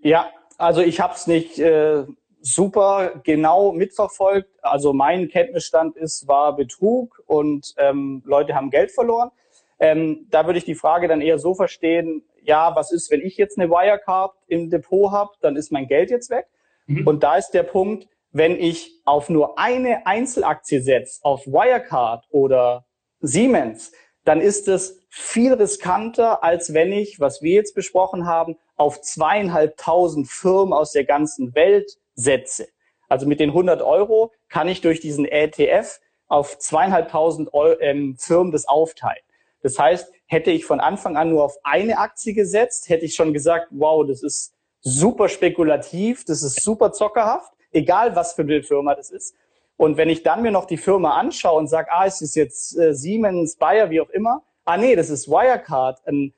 [0.00, 2.04] ja, also ich habe es nicht äh,
[2.40, 4.50] super genau mitverfolgt.
[4.62, 9.32] Also mein Kenntnisstand ist, war Betrug und ähm, Leute haben Geld verloren.
[9.80, 13.36] Ähm, da würde ich die Frage dann eher so verstehen, ja, was ist, wenn ich
[13.36, 16.46] jetzt eine Wirecard im Depot habe, dann ist mein Geld jetzt weg.
[16.86, 17.04] Mhm.
[17.04, 22.84] Und da ist der Punkt, wenn ich auf nur eine Einzelaktie setze, auf Wirecard oder
[23.20, 23.92] Siemens,
[24.24, 30.28] dann ist es viel riskanter, als wenn ich, was wir jetzt besprochen haben, auf zweieinhalbtausend
[30.28, 32.66] Firmen aus der ganzen Welt setze.
[33.08, 38.66] Also mit den 100 Euro kann ich durch diesen ETF auf zweieinhalbtausend ähm, Firmen das
[38.66, 39.22] aufteilen.
[39.62, 43.32] Das heißt, hätte ich von Anfang an nur auf eine Aktie gesetzt, hätte ich schon
[43.32, 48.94] gesagt, wow, das ist super spekulativ, das ist super zockerhaft egal was für eine Firma
[48.94, 49.34] das ist.
[49.76, 52.78] Und wenn ich dann mir noch die Firma anschaue und sage, ah, ist es jetzt
[52.78, 56.32] äh, Siemens, Bayer, wie auch immer, ah nee, das ist Wirecard, ein,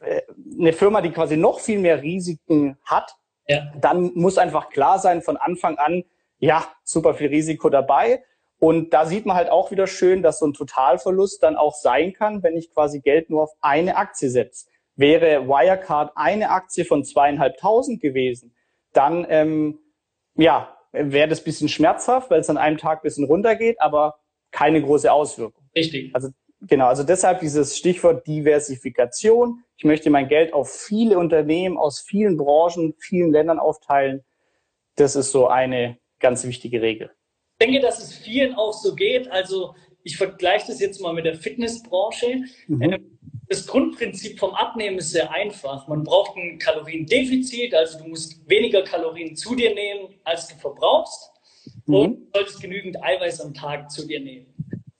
[0.00, 0.22] äh,
[0.58, 3.70] eine Firma, die quasi noch viel mehr Risiken hat, ja.
[3.80, 6.04] dann muss einfach klar sein von Anfang an,
[6.38, 8.22] ja, super viel Risiko dabei.
[8.60, 12.12] Und da sieht man halt auch wieder schön, dass so ein Totalverlust dann auch sein
[12.12, 14.66] kann, wenn ich quasi Geld nur auf eine Aktie setze.
[14.96, 18.52] Wäre Wirecard eine Aktie von zweieinhalbtausend gewesen,
[18.92, 19.78] dann ähm,
[20.38, 24.20] ja, wäre das bisschen schmerzhaft, weil es an einem Tag bisschen runtergeht, aber
[24.50, 25.64] keine große Auswirkung.
[25.76, 26.14] Richtig.
[26.14, 26.30] Also
[26.62, 29.62] genau, also deshalb dieses Stichwort Diversifikation.
[29.76, 34.24] Ich möchte mein Geld auf viele Unternehmen aus vielen Branchen, vielen Ländern aufteilen.
[34.96, 37.10] Das ist so eine ganz wichtige Regel.
[37.60, 39.30] Ich denke, dass es vielen auch so geht.
[39.30, 42.44] Also ich vergleiche das jetzt mal mit der Fitnessbranche.
[42.66, 42.82] Mhm.
[42.82, 43.17] Ähm,
[43.48, 45.88] das Grundprinzip vom Abnehmen ist sehr einfach.
[45.88, 51.30] Man braucht ein Kaloriendefizit, also du musst weniger Kalorien zu dir nehmen, als du verbrauchst.
[51.86, 51.94] Mhm.
[51.94, 54.46] Und du solltest genügend Eiweiß am Tag zu dir nehmen.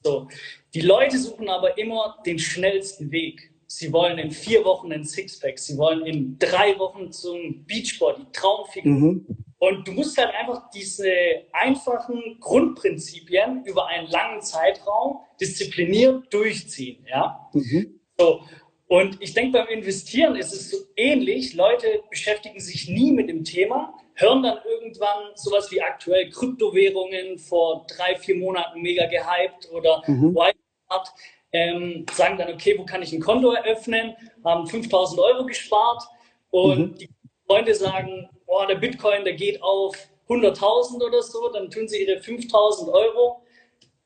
[0.02, 0.28] So.
[0.74, 3.52] Die Leute suchen aber immer den schnellsten Weg.
[3.66, 8.92] Sie wollen in vier Wochen ein Sixpack, sie wollen in drei Wochen zum Beachbody, Traumfigur.
[8.92, 9.26] Mhm.
[9.58, 11.10] Und du musst halt einfach diese
[11.52, 17.04] einfachen Grundprinzipien über einen langen Zeitraum diszipliniert durchziehen.
[17.10, 17.50] Ja?
[17.52, 17.97] Mhm.
[18.18, 18.42] So.
[18.88, 21.54] Und ich denke, beim Investieren ist es so ähnlich.
[21.54, 27.86] Leute beschäftigen sich nie mit dem Thema, hören dann irgendwann sowas wie aktuell Kryptowährungen vor
[27.86, 30.34] drei, vier Monaten mega gehypt oder mhm.
[30.34, 31.12] Whitehart,
[31.52, 36.02] ähm, sagen dann, okay, wo kann ich ein Konto eröffnen, haben 5000 Euro gespart
[36.50, 36.94] und mhm.
[36.94, 37.10] die
[37.46, 39.96] Freunde sagen, boah, der Bitcoin, der geht auf
[40.28, 43.42] 100.000 oder so, dann tun sie ihre 5000 Euro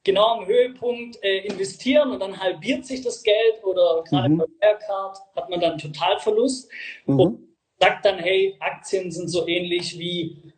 [0.04, 4.38] genau am Höhepunkt äh, investieren und dann halbiert sich das Geld oder gerade mhm.
[4.38, 6.70] bei Wirecard hat man dann Totalverlust
[7.06, 7.20] mhm.
[7.20, 7.48] und
[7.80, 10.52] sagt dann, hey, Aktien sind so ähnlich wie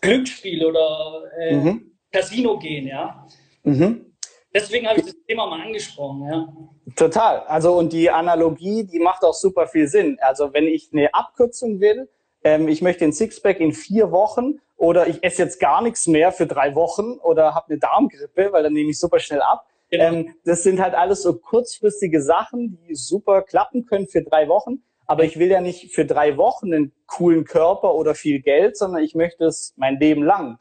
[0.00, 1.92] Glücksspiel oder äh, mhm.
[2.12, 3.26] Casino gehen, ja.
[3.62, 4.06] Mhm.
[4.54, 6.48] Deswegen habe ich das Thema mal angesprochen, ja.
[6.96, 7.40] Total.
[7.40, 10.18] Also und die Analogie, die macht auch super viel Sinn.
[10.20, 12.08] Also wenn ich eine Abkürzung will,
[12.44, 16.32] ähm, ich möchte ein Sixpack in vier Wochen oder ich esse jetzt gar nichts mehr
[16.32, 19.66] für drei Wochen oder habe eine Darmgrippe, weil dann nehme ich super schnell ab.
[19.90, 20.04] Genau.
[20.04, 24.82] Ähm, das sind halt alles so kurzfristige Sachen, die super klappen können für drei Wochen.
[25.06, 29.02] Aber ich will ja nicht für drei Wochen einen coolen Körper oder viel Geld, sondern
[29.02, 30.58] ich möchte es mein Leben lang.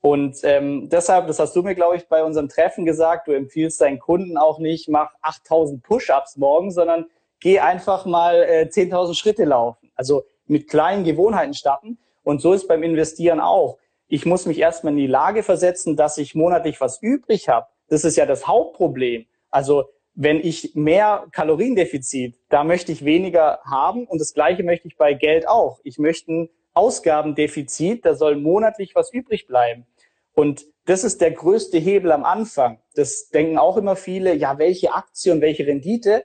[0.00, 3.82] Und ähm, deshalb, das hast du mir, glaube ich, bei unserem Treffen gesagt, du empfiehlst
[3.82, 7.06] deinen Kunden auch nicht, mach 8000 Push-ups morgen, sondern
[7.38, 9.90] geh einfach mal äh, 10.000 Schritte laufen.
[9.94, 11.98] Also mit kleinen Gewohnheiten starten.
[12.22, 13.78] Und so ist beim Investieren auch.
[14.08, 17.68] Ich muss mich erstmal in die Lage versetzen, dass ich monatlich was übrig habe.
[17.88, 19.26] Das ist ja das Hauptproblem.
[19.50, 19.84] Also
[20.14, 25.14] wenn ich mehr Kaloriendefizit, da möchte ich weniger haben und das gleiche möchte ich bei
[25.14, 25.80] Geld auch.
[25.84, 29.86] Ich möchte ein Ausgabendefizit, da soll monatlich was übrig bleiben.
[30.34, 32.80] Und das ist der größte Hebel am Anfang.
[32.94, 36.24] Das denken auch immer viele, ja, welche Aktie und welche Rendite?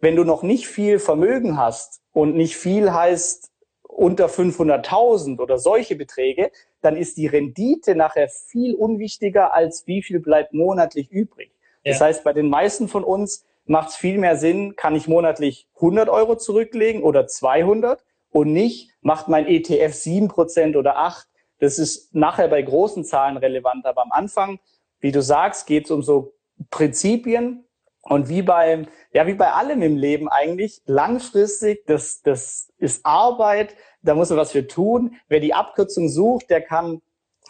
[0.00, 3.50] Wenn du noch nicht viel Vermögen hast und nicht viel heißt
[3.96, 6.50] unter 500.000 oder solche Beträge,
[6.82, 11.50] dann ist die Rendite nachher viel unwichtiger als wie viel bleibt monatlich übrig.
[11.82, 11.92] Ja.
[11.92, 15.66] Das heißt, bei den meisten von uns macht es viel mehr Sinn, kann ich monatlich
[15.76, 21.24] 100 Euro zurücklegen oder 200 und nicht macht mein ETF 7% oder 8%.
[21.58, 24.58] Das ist nachher bei großen Zahlen relevant, aber am Anfang,
[25.00, 26.34] wie du sagst, geht es um so
[26.70, 27.65] Prinzipien,
[28.08, 33.74] und wie bei, ja, wie bei allem im Leben eigentlich, langfristig, das, das ist Arbeit,
[34.02, 35.16] da muss man was für tun.
[35.28, 37.02] Wer die Abkürzung sucht, der kann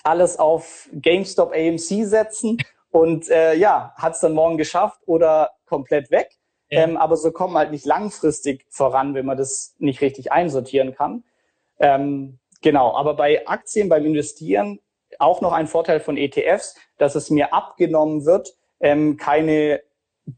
[0.02, 2.58] alles auf GameStop AMC setzen
[2.90, 6.30] und äh, ja, hat es dann morgen geschafft oder komplett weg.
[6.70, 6.84] Ja.
[6.84, 10.94] Ähm, aber so kommt man halt nicht langfristig voran, wenn man das nicht richtig einsortieren
[10.94, 11.24] kann.
[11.78, 14.80] Ähm, genau, aber bei Aktien, beim Investieren
[15.18, 19.80] auch noch ein Vorteil von ETFs, dass es mir abgenommen wird, ähm, keine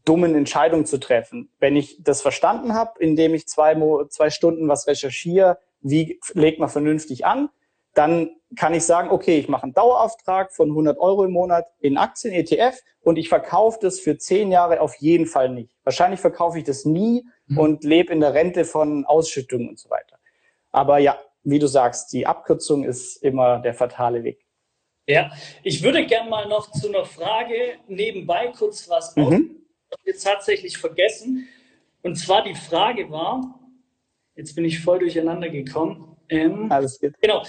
[0.05, 1.51] dummen Entscheidungen zu treffen.
[1.59, 3.75] Wenn ich das verstanden habe, indem ich zwei,
[4.09, 7.49] zwei Stunden was recherchiere, wie legt man vernünftig an,
[7.95, 11.97] dann kann ich sagen, okay, ich mache einen Dauerauftrag von 100 Euro im Monat in
[11.97, 15.75] Aktien, ETF und ich verkaufe das für zehn Jahre auf jeden Fall nicht.
[15.83, 17.57] Wahrscheinlich verkaufe ich das nie mhm.
[17.57, 20.17] und lebe in der Rente von Ausschüttungen und so weiter.
[20.71, 24.45] Aber ja, wie du sagst, die Abkürzung ist immer der fatale Weg.
[25.07, 25.31] Ja,
[25.63, 29.59] ich würde gerne mal noch zu einer Frage nebenbei kurz was mhm
[30.05, 31.47] jetzt tatsächlich vergessen.
[32.01, 33.59] Und zwar die Frage war,
[34.35, 36.17] jetzt bin ich voll durcheinander gekommen.
[36.29, 37.13] Ähm, Alles gut.
[37.21, 37.43] Genau.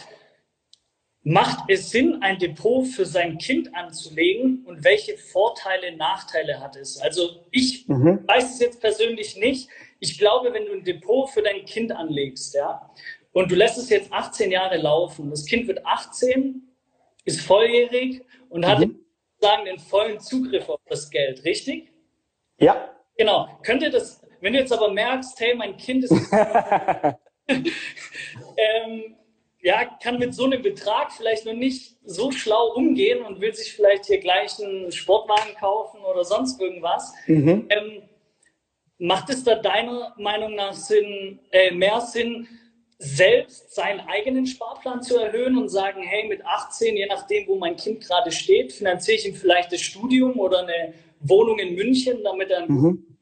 [1.22, 6.98] Macht es Sinn, ein Depot für sein Kind anzulegen und welche Vorteile, Nachteile hat es?
[6.98, 8.26] Also ich mhm.
[8.26, 9.68] weiß es jetzt persönlich nicht.
[9.98, 12.90] Ich glaube, wenn du ein Depot für dein Kind anlegst, ja,
[13.32, 16.62] und du lässt es jetzt 18 Jahre laufen, das Kind wird 18,
[17.26, 18.66] ist volljährig und mhm.
[18.66, 21.89] hat sozusagen den vollen Zugriff auf das Geld, richtig?
[22.60, 22.90] Ja.
[23.16, 23.48] Genau.
[23.62, 26.12] Könnte das, wenn du jetzt aber merkst, hey, mein Kind ist.
[27.48, 29.16] ähm,
[29.62, 33.72] ja, kann mit so einem Betrag vielleicht noch nicht so schlau umgehen und will sich
[33.74, 37.12] vielleicht hier gleich einen Sportwagen kaufen oder sonst irgendwas.
[37.26, 37.66] Mhm.
[37.68, 38.02] Ähm,
[38.98, 42.46] macht es da deiner Meinung nach Sinn, äh, mehr Sinn,
[42.98, 47.76] selbst seinen eigenen Sparplan zu erhöhen und sagen, hey, mit 18, je nachdem, wo mein
[47.76, 52.50] Kind gerade steht, finanziere ich ihm vielleicht das Studium oder eine Wohnung in München, damit
[52.50, 52.68] er ein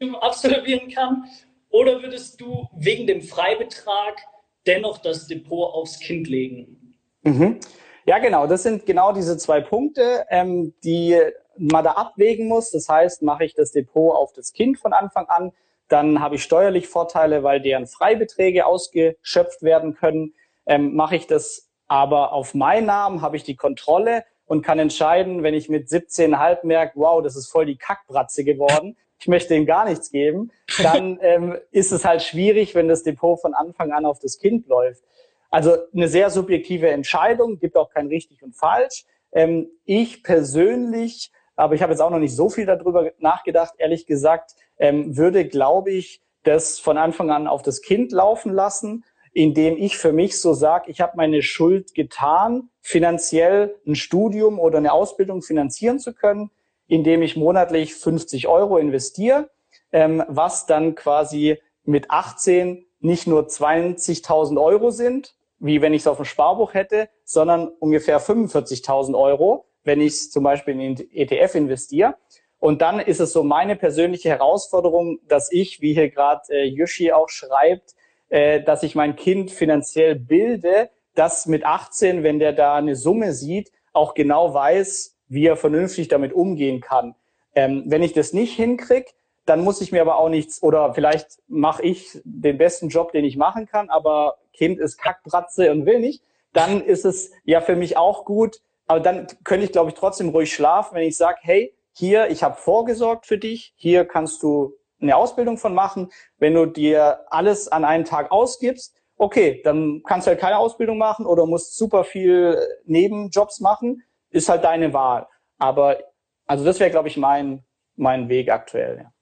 [0.01, 0.15] mhm.
[0.17, 1.25] absolvieren kann?
[1.71, 4.19] Oder würdest du wegen dem Freibetrag
[4.67, 6.97] dennoch das Depot aufs Kind legen?
[7.23, 7.61] Mhm.
[8.07, 8.47] Ja, genau.
[8.47, 11.19] Das sind genau diese zwei Punkte, ähm, die
[11.59, 12.71] man da abwägen muss.
[12.71, 15.53] Das heißt, mache ich das Depot auf das Kind von Anfang an,
[15.89, 20.35] dann habe ich steuerlich Vorteile, weil deren Freibeträge ausgeschöpft werden können.
[20.67, 25.43] Ähm, mache ich das aber auf meinen Namen, habe ich die Kontrolle und kann entscheiden,
[25.43, 29.67] wenn ich mit 17,5 merke, wow, das ist voll die Kackbratze geworden, ich möchte ihm
[29.67, 30.51] gar nichts geben,
[30.83, 34.67] dann ähm, ist es halt schwierig, wenn das Depot von Anfang an auf das Kind
[34.69, 35.05] läuft.
[35.51, 39.05] Also eine sehr subjektive Entscheidung, gibt auch kein richtig und falsch.
[39.33, 44.07] Ähm, ich persönlich, aber ich habe jetzt auch noch nicht so viel darüber nachgedacht, ehrlich
[44.07, 49.05] gesagt, ähm, würde, glaube ich, das von Anfang an auf das Kind laufen lassen
[49.39, 54.79] indem ich für mich so sage, ich habe meine Schuld getan, finanziell ein Studium oder
[54.79, 56.51] eine Ausbildung finanzieren zu können,
[56.87, 59.51] indem ich monatlich 50 Euro investiere,
[59.93, 66.07] ähm, was dann quasi mit 18 nicht nur 20.000 Euro sind, wie wenn ich es
[66.07, 71.11] auf dem Sparbuch hätte, sondern ungefähr 45.000 Euro, wenn ich es zum Beispiel in den
[71.13, 72.15] ETF investiere.
[72.59, 77.13] Und dann ist es so meine persönliche Herausforderung, dass ich, wie hier gerade äh, Yoshi
[77.13, 77.95] auch schreibt,
[78.31, 83.33] äh, dass ich mein Kind finanziell bilde, dass mit 18, wenn der da eine Summe
[83.33, 87.15] sieht, auch genau weiß, wie er vernünftig damit umgehen kann.
[87.55, 89.11] Ähm, wenn ich das nicht hinkriege,
[89.45, 93.25] dann muss ich mir aber auch nichts, oder vielleicht mache ich den besten Job, den
[93.25, 97.77] ich machen kann, aber Kind ist Kackbratze und will nicht, dann ist es ja für
[97.77, 101.39] mich auch gut, aber dann könnte ich, glaube ich, trotzdem ruhig schlafen, wenn ich sage,
[101.43, 106.11] hey, hier, ich habe vorgesorgt für dich, hier kannst du eine Ausbildung von machen.
[106.39, 110.97] Wenn du dir alles an einen Tag ausgibst, okay, dann kannst du halt keine Ausbildung
[110.97, 115.27] machen oder musst super viel Nebenjobs machen, ist halt deine Wahl.
[115.59, 115.99] Aber
[116.47, 117.65] also das wäre, glaube ich, mein,
[117.97, 118.99] mein Weg aktuell.
[118.99, 119.13] Ja.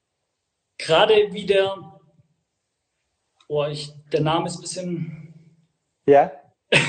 [0.79, 2.01] Gerade wieder,
[3.49, 5.35] oh, ich, der Name ist ein bisschen.
[6.07, 6.31] Ja.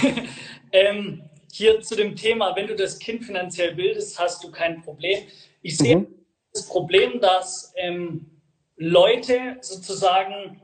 [0.74, 5.24] Ähm, hier zu dem Thema, wenn du das Kind finanziell bildest, hast du kein Problem.
[5.62, 6.08] Ich sehe mhm.
[6.54, 8.30] das Problem, dass ähm,
[8.76, 10.62] Leute sozusagen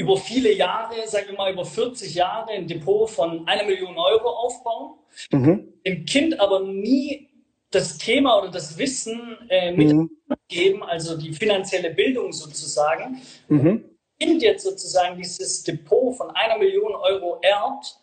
[0.00, 4.30] über viele Jahre, sagen wir mal über 40 Jahre, ein Depot von einer Million Euro
[4.30, 4.94] aufbauen,
[5.30, 5.74] mhm.
[5.86, 7.28] dem Kind aber nie
[7.70, 10.82] das Thema oder das Wissen äh, mitgeben, mhm.
[10.82, 13.20] also die finanzielle Bildung sozusagen.
[13.48, 13.84] Mhm.
[14.18, 17.98] Kind jetzt sozusagen dieses Depot von einer Million Euro erbt,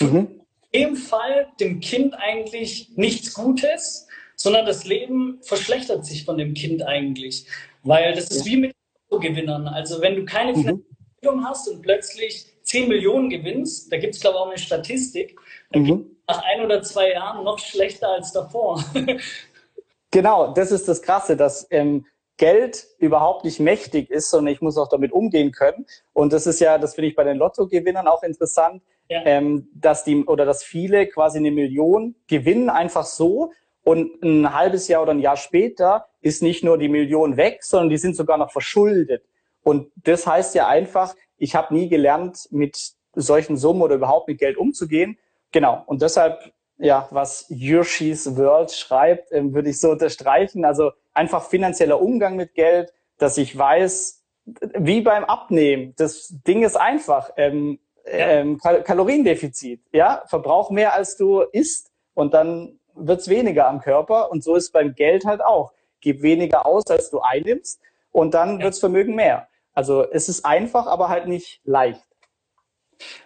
[0.00, 0.40] mhm.
[0.72, 6.82] dem Fall dem Kind eigentlich nichts Gutes, sondern das Leben verschlechtert sich von dem Kind
[6.84, 7.46] eigentlich.
[7.82, 8.72] Weil das ist wie mit
[9.18, 9.68] Gewinnern.
[9.68, 10.84] Also wenn du keine mhm.
[11.22, 15.38] Finanzierung hast und plötzlich 10 Millionen gewinnst, da gibt es glaube ich auch eine Statistik,
[15.74, 16.16] mhm.
[16.26, 18.82] nach ein oder zwei Jahren noch schlechter als davor.
[20.10, 22.06] genau, das ist das Krasse, dass ähm,
[22.38, 25.86] Geld überhaupt nicht mächtig ist, sondern ich muss auch damit umgehen können.
[26.12, 29.24] Und das ist ja, das finde ich bei den Lottogewinnern auch interessant, ja.
[29.24, 33.52] ähm, dass die oder dass viele quasi eine Million gewinnen einfach so
[33.84, 37.90] und ein halbes Jahr oder ein Jahr später ist nicht nur die Million weg, sondern
[37.90, 39.24] die sind sogar noch verschuldet.
[39.62, 44.38] Und das heißt ja einfach, ich habe nie gelernt, mit solchen Summen oder überhaupt mit
[44.38, 45.18] Geld umzugehen.
[45.52, 45.82] Genau.
[45.86, 50.64] Und deshalb, ja, was Yoshi's World schreibt, ähm, würde ich so unterstreichen.
[50.64, 55.94] Also einfach finanzieller Umgang mit Geld, dass ich weiß, wie beim Abnehmen.
[55.96, 57.30] Das Ding ist einfach.
[57.36, 58.12] Ähm, ja.
[58.12, 59.82] ähm, Kal Kaloriendefizit.
[59.92, 64.30] Ja, verbrauch mehr als du isst und dann wird's weniger am Körper.
[64.30, 65.72] Und so ist beim Geld halt auch.
[66.00, 68.66] Gib weniger aus, als du einnimmst und dann ja.
[68.66, 69.48] wirds Vermögen mehr.
[69.72, 72.02] Also es ist einfach, aber halt nicht leicht.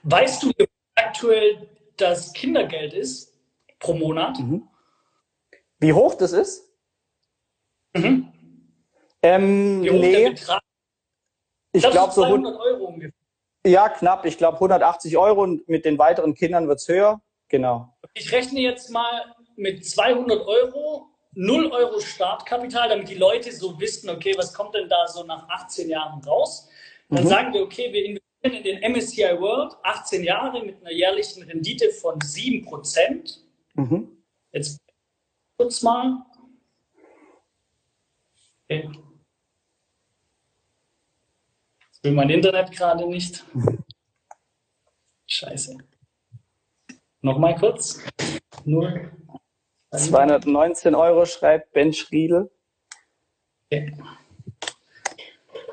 [0.03, 3.35] Weißt du, wie aktuell das Kindergeld ist
[3.79, 4.39] pro Monat?
[4.39, 4.69] Mhm.
[5.79, 6.73] Wie hoch das ist?
[7.95, 8.33] Mhm.
[9.23, 10.13] Ähm, wie hoch nee.
[10.13, 10.63] der Betrag?
[11.73, 13.13] Ich glaube so 100 Euro ungefähr.
[13.67, 14.25] Ja, knapp.
[14.25, 17.21] Ich glaube 180 Euro und mit den weiteren Kindern wird es höher.
[17.49, 17.93] Genau.
[18.15, 24.09] Ich rechne jetzt mal mit 200 Euro, 0 Euro Startkapital, damit die Leute so wissen,
[24.09, 26.69] okay, was kommt denn da so nach 18 Jahren raus?
[27.11, 27.29] Dann mhm.
[27.29, 31.91] sagen wir, okay, wir investieren in den MSCI World 18 Jahre mit einer jährlichen Rendite
[31.91, 33.39] von 7%.
[33.75, 34.17] Mhm.
[34.53, 34.81] Jetzt
[35.59, 36.25] kurz mal.
[38.65, 38.91] Okay.
[41.87, 43.45] Jetzt will mein Internet gerade nicht.
[45.27, 45.77] Scheiße.
[47.21, 48.03] Nochmal kurz.
[48.65, 49.13] Null.
[49.97, 52.51] 219 Euro schreibt Ben Schriedel.
[53.71, 53.97] Okay.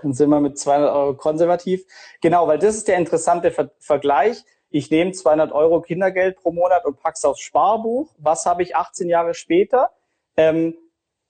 [0.02, 1.86] Dann sind wir mit 200 Euro konservativ.
[2.22, 4.44] Genau, weil das ist der interessante Ver Vergleich.
[4.70, 8.14] Ich nehme 200 Euro Kindergeld pro Monat und pack's aufs Sparbuch.
[8.18, 9.92] Was habe ich 18 Jahre später?
[10.36, 10.76] Ähm,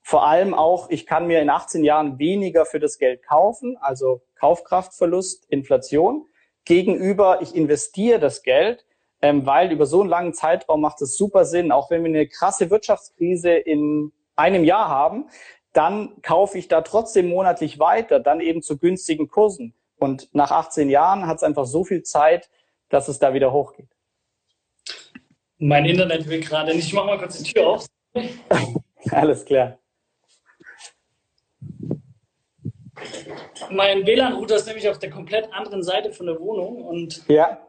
[0.02, 4.22] vor allem auch, ich kann mir in 18 Jahren weniger für das Geld kaufen, also
[4.34, 6.26] Kaufkraftverlust, Inflation.
[6.64, 8.84] Gegenüber, ich investiere das Geld
[9.24, 12.28] ähm, weil über so einen langen Zeitraum macht es super Sinn, auch wenn wir eine
[12.28, 15.30] krasse Wirtschaftskrise in einem Jahr haben,
[15.72, 19.72] dann kaufe ich da trotzdem monatlich weiter, dann eben zu günstigen Kursen.
[19.96, 22.50] Und nach 18 Jahren hat es einfach so viel Zeit,
[22.90, 23.88] dass es da wieder hochgeht.
[25.56, 26.88] Mein Internet will gerade nicht.
[26.88, 27.86] Ich mache mal kurz die Tür auf.
[29.10, 29.78] Alles klar.
[33.70, 37.63] Mein WLAN-Router ist nämlich auf der komplett anderen Seite von der Wohnung und ja.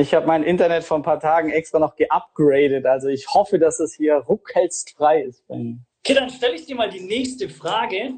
[0.00, 2.86] Ich habe mein Internet vor ein paar Tagen extra noch geupgradet.
[2.86, 5.44] Also ich hoffe, dass es hier ruckelstfrei ist.
[5.50, 8.14] Okay, dann stelle ich dir mal die nächste Frage.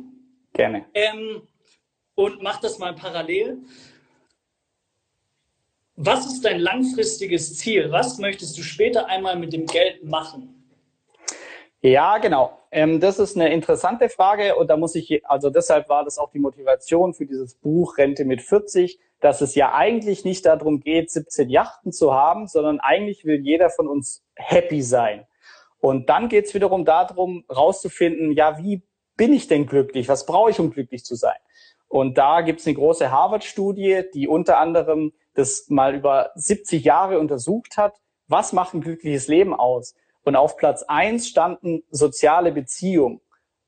[0.52, 0.84] Gerne.
[0.94, 1.42] Ähm,
[2.14, 3.58] und mach das mal parallel.
[5.96, 7.90] Was ist dein langfristiges Ziel?
[7.90, 10.70] Was möchtest du später einmal mit dem Geld machen?
[11.80, 12.60] Ja, genau.
[12.70, 16.30] Ähm, das ist eine interessante Frage und da muss ich, also deshalb war das auch
[16.30, 21.10] die Motivation für dieses Buch Rente mit 40, dass es ja eigentlich nicht darum geht,
[21.10, 25.26] 17 Yachten zu haben, sondern eigentlich will jeder von uns happy sein.
[25.78, 28.82] Und dann geht es wiederum darum, rauszufinden, ja, wie
[29.16, 30.08] bin ich denn glücklich?
[30.08, 31.36] Was brauche ich, um glücklich zu sein?
[31.88, 37.18] Und da gibt es eine große Harvard-Studie, die unter anderem das mal über 70 Jahre
[37.18, 38.00] untersucht hat.
[38.26, 39.94] Was macht ein glückliches Leben aus?
[40.24, 43.20] Und auf Platz eins standen soziale Beziehungen.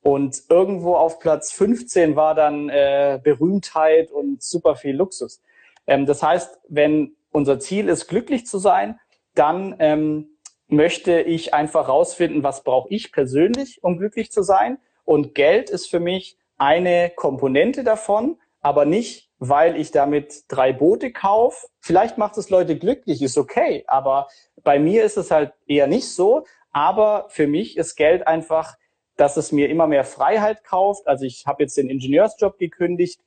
[0.05, 5.41] Und irgendwo auf Platz 15 war dann äh, Berühmtheit und super viel Luxus.
[5.87, 8.99] Ähm, das heißt, wenn unser Ziel ist, glücklich zu sein,
[9.33, 14.77] dann ähm, möchte ich einfach rausfinden, was brauche ich persönlich, um glücklich zu sein.
[15.05, 21.13] Und Geld ist für mich eine Komponente davon, aber nicht, weil ich damit drei Boote
[21.13, 21.65] kaufe.
[21.79, 24.27] Vielleicht macht es Leute glücklich, ist okay, aber
[24.63, 26.45] bei mir ist es halt eher nicht so.
[26.71, 28.75] Aber für mich ist Geld einfach
[29.17, 31.07] dass es mir immer mehr Freiheit kauft.
[31.07, 33.19] Also ich habe jetzt den Ingenieursjob gekündigt,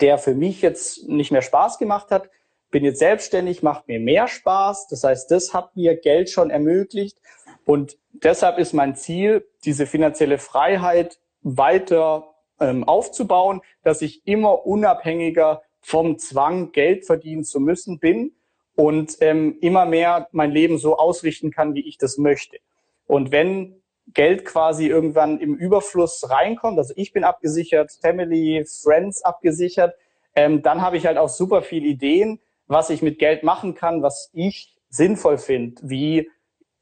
[0.00, 2.30] der für mich jetzt nicht mehr Spaß gemacht hat,
[2.70, 4.88] bin jetzt selbstständig, macht mir mehr Spaß.
[4.88, 7.18] Das heißt, das hat mir Geld schon ermöglicht.
[7.64, 15.62] Und deshalb ist mein Ziel, diese finanzielle Freiheit weiter ähm, aufzubauen, dass ich immer unabhängiger
[15.80, 18.32] vom Zwang, Geld verdienen zu müssen bin
[18.74, 22.58] und ähm, immer mehr mein Leben so ausrichten kann, wie ich das möchte.
[23.06, 23.82] Und wenn
[24.14, 29.94] Geld quasi irgendwann im Überfluss reinkommt, also ich bin abgesichert, Family, Friends abgesichert,
[30.34, 34.02] ähm, dann habe ich halt auch super viele Ideen, was ich mit Geld machen kann,
[34.02, 36.30] was ich sinnvoll finde, wie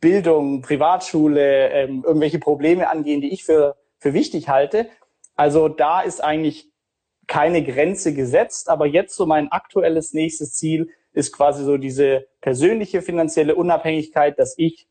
[0.01, 4.89] Bildung, Privatschule, ähm, irgendwelche Probleme angehen, die ich für, für wichtig halte.
[5.35, 6.71] Also da ist eigentlich
[7.27, 13.03] keine Grenze gesetzt, aber jetzt so mein aktuelles nächstes Ziel ist quasi so diese persönliche
[13.03, 14.87] finanzielle Unabhängigkeit, dass ich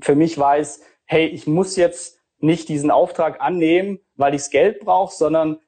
[0.00, 0.80] für mich weiß,
[1.12, 5.60] hey, ich muss jetzt nicht diesen Auftrag annehmen, weil ich das Geld brauche, sondern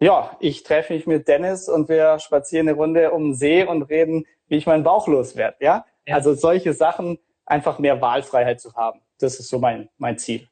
[0.00, 3.82] ja, ich treffe mich mit Dennis und wir spazieren eine Runde um den See und
[3.82, 5.56] reden, wie ich meinen Bauch loswerde.
[5.60, 5.86] Ja?
[6.06, 6.14] ja?
[6.16, 9.00] Also solche Sachen, einfach mehr Wahlfreiheit zu haben.
[9.18, 10.48] Das ist so mein, mein Ziel.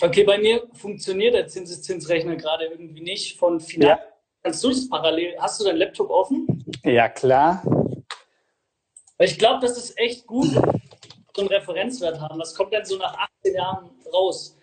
[0.00, 4.00] Okay, bei mir funktioniert der Zinseszinsrechner gerade irgendwie nicht von Finanz.
[4.00, 4.06] Ja.
[4.42, 5.36] Kannst du das parallel?
[5.38, 6.64] Hast du deinen Laptop offen?
[6.84, 7.62] Ja, klar.
[9.18, 10.48] Ich glaube, das ist echt gut,
[11.34, 12.38] so einen Referenzwert haben.
[12.38, 14.56] Was kommt denn so nach 18 Jahren raus?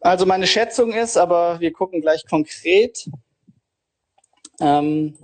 [0.00, 3.08] Also meine Schätzung ist, aber wir gucken gleich konkret,
[4.60, 5.18] ähm,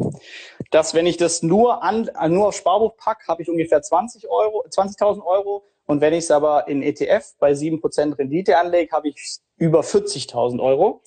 [0.70, 4.64] dass wenn ich das nur an nur auf Sparbuch packe, habe ich ungefähr 20 Euro,
[4.68, 5.64] 20.000 Euro.
[5.86, 10.62] Und wenn ich es aber in ETF bei 7% Rendite anlege, habe ich über 40.000
[10.62, 11.02] Euro.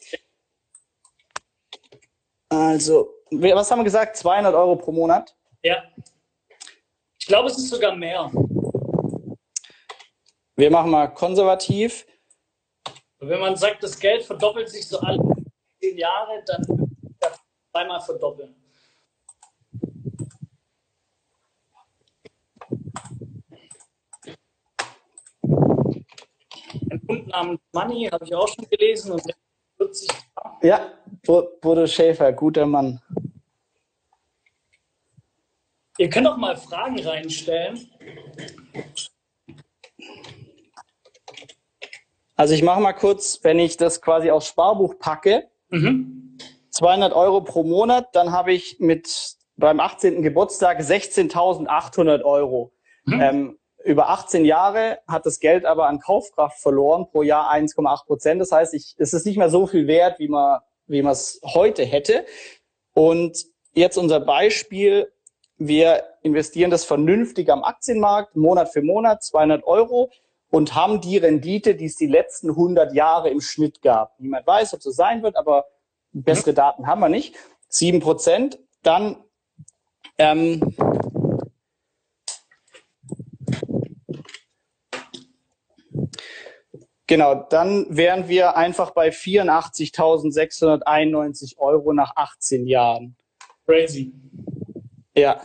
[2.49, 4.17] Also, was haben wir gesagt?
[4.17, 5.35] 200 Euro pro Monat?
[5.63, 5.83] Ja.
[7.27, 8.31] Ich glaube, es ist sogar mehr.
[10.55, 12.07] Wir machen mal konservativ.
[13.19, 15.19] wenn man sagt, das Geld verdoppelt sich so alle
[15.81, 16.89] 10 Jahre, dann
[17.69, 18.55] zweimal verdoppeln.
[26.89, 29.23] Ein Hund namens Money habe ich auch schon gelesen und
[29.75, 30.09] 40
[30.61, 30.93] Ja,
[31.25, 33.01] Bodo Schäfer, guter Mann.
[35.97, 37.89] Ihr könnt auch mal Fragen reinstellen.
[42.35, 46.37] Also ich mache mal kurz, wenn ich das quasi aufs Sparbuch packe, mhm.
[46.69, 50.21] 200 Euro pro Monat, dann habe ich mit beim 18.
[50.21, 52.71] Geburtstag 16.800 Euro.
[53.05, 53.21] Mhm.
[53.21, 58.41] Ähm, über 18 Jahre hat das Geld aber an Kaufkraft verloren, pro Jahr 1,8 Prozent.
[58.41, 61.39] Das heißt, ich, es ist nicht mehr so viel wert, wie man wie man es
[61.43, 62.25] heute hätte.
[62.93, 65.11] Und jetzt unser Beispiel.
[65.57, 70.11] Wir investieren das vernünftig am Aktienmarkt, Monat für Monat, 200 Euro
[70.49, 74.19] und haben die Rendite, die es die letzten 100 Jahre im Schnitt gab.
[74.19, 75.65] Niemand weiß, ob es so sein wird, aber
[76.11, 77.35] bessere Daten haben wir nicht.
[77.69, 78.59] 7 Prozent.
[78.83, 79.17] Dann
[80.17, 80.61] ähm,
[87.09, 93.15] Genau, dann wären wir einfach bei 84.691 Euro nach 18 Jahren.
[93.65, 94.11] Crazy.
[95.17, 95.41] Ja.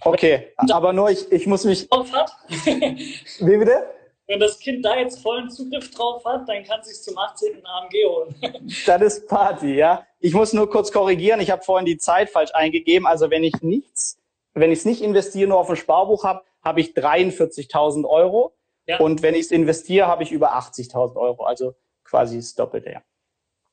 [0.00, 1.88] Okay, aber nur ich, ich muss mich.
[1.90, 2.32] Hat.
[2.48, 3.90] Wie bitte?
[4.26, 7.62] Wenn das Kind da jetzt vollen Zugriff drauf hat, dann kann es sich zum 18.
[7.64, 8.34] AMG holen.
[8.86, 10.06] das ist Party, ja.
[10.20, 11.40] Ich muss nur kurz korrigieren.
[11.40, 13.06] Ich habe vorhin die Zeit falsch eingegeben.
[13.06, 14.18] Also wenn ich nichts
[14.54, 18.54] wenn ich es nicht investiere, nur auf ein Sparbuch habe, habe ich 43.000 Euro.
[18.86, 19.00] Ja.
[19.00, 21.44] Und wenn ich es investiere, habe ich über 80.000 Euro.
[21.44, 22.92] Also quasi das Doppelte.
[22.92, 23.02] Ja.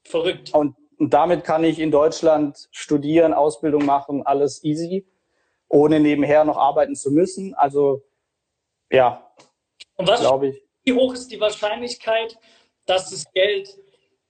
[0.03, 0.53] Verrückt.
[0.53, 5.07] Und, und damit kann ich in Deutschland studieren, Ausbildung machen, alles easy,
[5.67, 7.53] ohne nebenher noch arbeiten zu müssen.
[7.53, 8.03] Also
[8.91, 9.31] ja,
[9.95, 10.63] und was glaube ich.
[10.83, 12.37] Wie hoch ist die Wahrscheinlichkeit,
[12.85, 13.77] dass das Geld,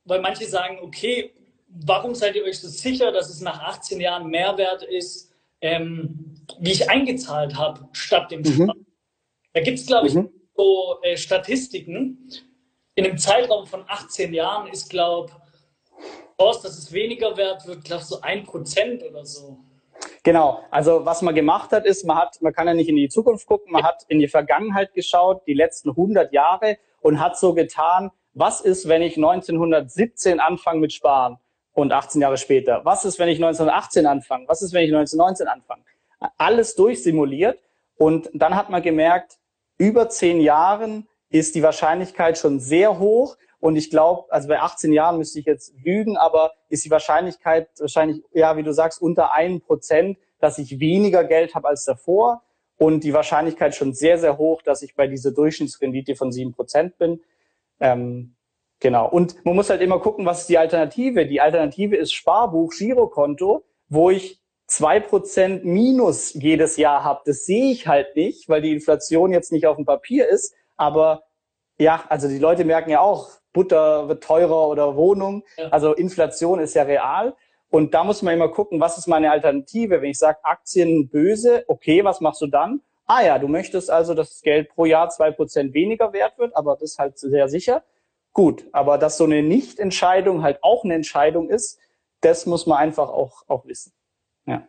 [0.04, 1.34] weil manche sagen, okay,
[1.68, 6.72] warum seid ihr euch so sicher, dass es nach 18 Jahren Mehrwert ist, ähm, wie
[6.72, 8.72] ich eingezahlt habe, statt dem mhm.
[9.54, 10.30] Da gibt es, glaube ich, mhm.
[10.56, 12.30] so äh, Statistiken.
[12.96, 15.51] In einem Zeitraum von 18 Jahren ist, glaube ich,
[16.38, 19.58] dass es weniger wert wird, glaube so ein Prozent oder so.
[20.24, 23.10] Genau, also was man gemacht hat, ist, man hat, man kann ja nicht in die
[23.10, 27.54] Zukunft gucken, man hat in die Vergangenheit geschaut, die letzten 100 Jahre und hat so
[27.54, 31.38] getan, was ist, wenn ich 1917 anfange mit Sparen
[31.74, 32.82] und 18 Jahre später?
[32.84, 34.48] Was ist, wenn ich 1918 anfange?
[34.48, 35.84] Was ist, wenn ich 1919 anfange?
[36.38, 37.60] alles durchsimuliert
[37.96, 39.40] und dann hat man gemerkt,
[39.78, 43.38] über zehn Jahren ist die Wahrscheinlichkeit schon sehr hoch.
[43.62, 47.70] Und ich glaube, also bei 18 Jahren müsste ich jetzt lügen, aber ist die Wahrscheinlichkeit
[47.80, 52.42] wahrscheinlich, ja, wie du sagst, unter einem Prozent, dass ich weniger Geld habe als davor.
[52.78, 56.98] Und die Wahrscheinlichkeit schon sehr, sehr hoch, dass ich bei dieser Durchschnittsrendite von sieben Prozent
[56.98, 57.22] bin.
[57.80, 58.36] Ähm,
[58.80, 59.08] genau.
[59.08, 61.28] Und man muss halt immer gucken, was ist die Alternative?
[61.28, 67.22] Die Alternative ist Sparbuch, Girokonto, wo ich zwei Prozent Minus jedes Jahr habe.
[67.26, 70.56] Das sehe ich halt nicht, weil die Inflation jetzt nicht auf dem Papier ist.
[70.78, 71.26] Aber
[71.78, 75.44] ja, also die Leute merken ja auch, Butter wird teurer oder Wohnung.
[75.58, 75.70] Ja.
[75.70, 77.36] Also Inflation ist ja real.
[77.70, 80.02] Und da muss man immer gucken, was ist meine Alternative?
[80.02, 82.82] Wenn ich sage, Aktien böse, okay, was machst du dann?
[83.06, 86.56] Ah ja, du möchtest also, dass das Geld pro Jahr zwei Prozent weniger wert wird,
[86.56, 87.84] aber das ist halt sehr sicher.
[88.34, 91.80] Gut, aber dass so eine Nichtentscheidung halt auch eine Entscheidung ist,
[92.22, 93.94] das muss man einfach auch, auch wissen.
[94.46, 94.68] Ja.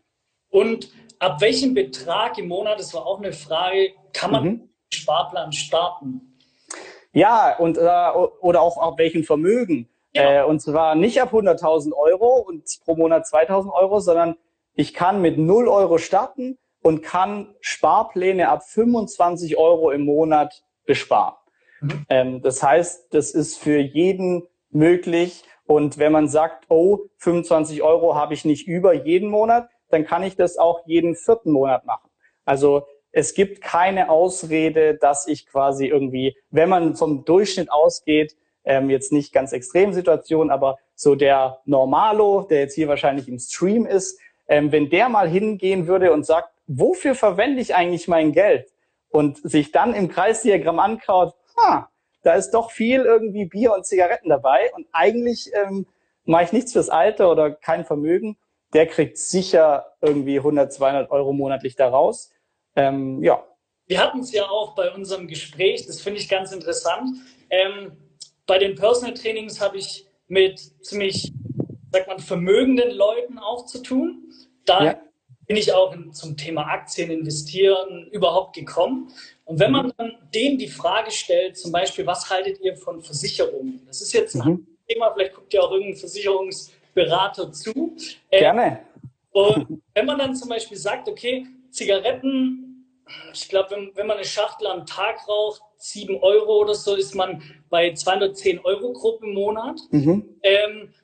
[0.51, 4.71] Und ab welchem Betrag im Monat, das war auch eine Frage, kann man mhm.
[4.93, 6.32] Sparplan starten?
[7.13, 7.81] Ja, und, äh,
[8.41, 9.89] oder auch ab welchem Vermögen.
[10.15, 10.43] Ja.
[10.43, 14.37] Äh, und zwar nicht ab 100.000 Euro und pro Monat 2.000 Euro, sondern
[14.75, 21.35] ich kann mit 0 Euro starten und kann Sparpläne ab 25 Euro im Monat besparen.
[21.81, 22.07] Mhm.
[22.09, 25.45] Ähm, das heißt, das ist für jeden möglich.
[25.67, 30.23] Und wenn man sagt, oh, 25 Euro habe ich nicht über jeden Monat, dann kann
[30.23, 32.11] ich das auch jeden vierten Monat machen.
[32.45, 38.91] Also es gibt keine Ausrede, dass ich quasi irgendwie, wenn man vom Durchschnitt ausgeht, ähm,
[38.91, 44.19] jetzt nicht ganz Extremsituation, aber so der Normalo, der jetzt hier wahrscheinlich im Stream ist,
[44.49, 48.71] ähm, wenn der mal hingehen würde und sagt, wofür verwende ich eigentlich mein Geld?
[49.11, 51.91] Und sich dann im Kreisdiagramm ankaut, ha,
[52.23, 55.87] da ist doch viel irgendwie Bier und Zigaretten dabei und eigentlich ähm,
[56.25, 58.39] mache ich nichts fürs Alter oder kein Vermögen,
[58.73, 62.33] der kriegt sicher irgendwie 100, 200 Euro monatlich daraus.
[62.77, 63.45] Ähm, ja.
[63.87, 67.17] Wir hatten es ja auch bei unserem Gespräch, das finde ich ganz interessant.
[67.51, 67.93] Ähm,
[68.47, 71.33] bei den Personal Trainings habe ich mit ziemlich,
[71.91, 74.33] sagt man, vermögenden Leuten auch zu tun.
[74.65, 75.01] Da ja.
[75.47, 79.13] bin ich auch in, zum Thema Aktien investieren überhaupt gekommen.
[79.45, 83.83] Und wenn man dann denen die Frage stellt, zum Beispiel, was haltet ihr von Versicherungen?
[83.87, 84.67] Das ist jetzt ein mhm.
[84.89, 87.97] Thema, vielleicht guckt ihr auch irgendein Versicherungsberater zu.
[88.31, 88.81] Äh, Gerne.
[89.33, 92.87] Und wenn man dann zum Beispiel sagt, okay, Zigaretten,
[93.33, 97.15] ich glaube, wenn, wenn man eine Schachtel am Tag raucht, 7 Euro oder so, ist
[97.15, 99.81] man bei 210 Euro grob im Monat.
[99.91, 100.39] Mhm.
[100.43, 100.95] Ähm,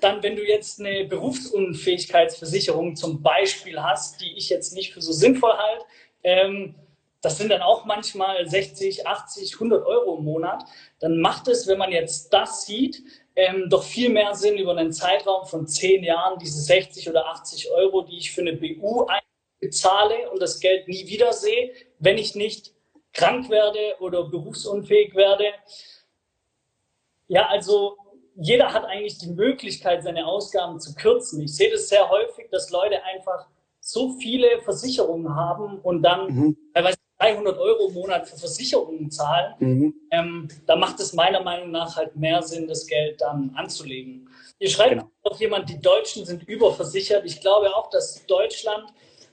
[0.00, 5.12] dann, wenn du jetzt eine Berufsunfähigkeitsversicherung zum Beispiel hast, die ich jetzt nicht für so
[5.12, 5.84] sinnvoll halte,
[6.24, 6.74] ähm,
[7.20, 10.64] das sind dann auch manchmal 60, 80, 100 Euro im Monat,
[10.98, 13.02] dann macht es, wenn man jetzt das sieht,
[13.36, 17.70] ähm, doch viel mehr Sinn über einen Zeitraum von 10 Jahren, diese 60 oder 80
[17.70, 19.06] Euro, die ich für eine BU
[19.62, 22.74] bezahle und das Geld nie wiedersehe, wenn ich nicht
[23.14, 25.44] krank werde oder berufsunfähig werde.
[27.28, 27.96] Ja, also
[28.34, 31.40] jeder hat eigentlich die Möglichkeit, seine Ausgaben zu kürzen.
[31.40, 33.46] Ich sehe das sehr häufig, dass Leute einfach
[33.80, 36.56] so viele Versicherungen haben und dann mhm.
[36.74, 39.54] teilweise 300 Euro im Monat für Versicherungen zahlen.
[39.60, 39.94] Mhm.
[40.10, 44.28] Ähm, da macht es meiner Meinung nach halt mehr Sinn, das Geld dann anzulegen.
[44.58, 45.10] Ihr schreibt genau.
[45.22, 47.24] auch jemand, die Deutschen sind überversichert.
[47.24, 48.92] Ich glaube auch, dass Deutschland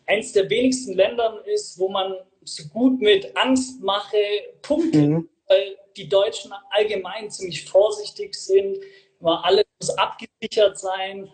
[0.10, 4.18] eines der wenigsten Ländern ist, wo man so gut mit Angstmache
[4.62, 5.30] punktet, mhm.
[5.47, 8.78] weil die Deutschen allgemein ziemlich vorsichtig sind.
[9.20, 11.30] Immer alles muss abgesichert sein.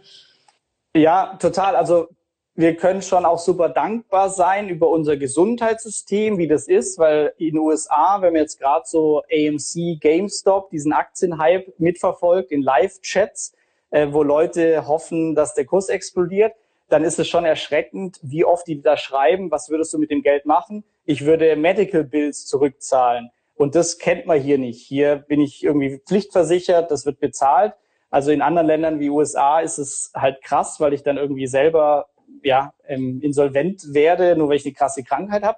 [0.93, 1.75] Ja, total.
[1.75, 2.09] Also
[2.55, 7.55] wir können schon auch super dankbar sein über unser Gesundheitssystem, wie das ist, weil in
[7.55, 13.53] den USA, wenn man jetzt gerade so AMC, GameStop, diesen Aktienhype mitverfolgt in Live-Chats,
[13.91, 16.53] äh, wo Leute hoffen, dass der Kurs explodiert,
[16.89, 20.21] dann ist es schon erschreckend, wie oft die da schreiben, was würdest du mit dem
[20.21, 20.83] Geld machen?
[21.05, 23.31] Ich würde Medical Bills zurückzahlen.
[23.55, 24.85] Und das kennt man hier nicht.
[24.85, 27.73] Hier bin ich irgendwie pflichtversichert, das wird bezahlt.
[28.09, 32.07] Also in anderen Ländern wie USA ist es halt krass, weil ich dann irgendwie selber
[32.43, 35.57] ja ähm, insolvent werde, nur weil ich eine krasse Krankheit habe.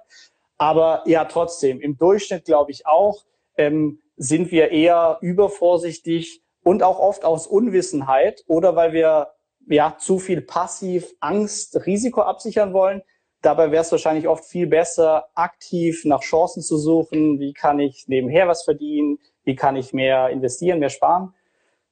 [0.56, 3.24] Aber ja, trotzdem, im Durchschnitt glaube ich auch,
[3.56, 9.28] ähm, sind wir eher übervorsichtig und auch oft aus Unwissenheit oder weil wir
[9.68, 13.02] ja, zu viel passiv Angst, Risiko absichern wollen.
[13.40, 17.38] Dabei wäre es wahrscheinlich oft viel besser, aktiv nach Chancen zu suchen.
[17.38, 19.18] Wie kann ich nebenher was verdienen?
[19.44, 21.34] Wie kann ich mehr investieren, mehr sparen?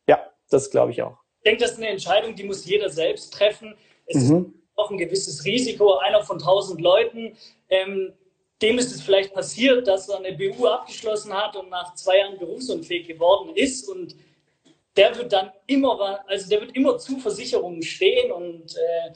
[0.09, 0.19] Ja,
[0.51, 1.19] das glaube ich auch.
[1.39, 3.77] Ich denke, das ist eine Entscheidung, die muss jeder selbst treffen.
[4.07, 4.37] Es mhm.
[4.37, 5.99] ist auch ein gewisses Risiko.
[5.99, 7.37] Einer von tausend Leuten,
[7.69, 8.13] ähm,
[8.63, 12.39] dem ist es vielleicht passiert, dass er eine BU abgeschlossen hat und nach zwei Jahren
[12.39, 14.17] berufsunfähig geworden ist und
[14.97, 19.13] der wird dann immer, also der wird immer zu Versicherungen stehen und äh,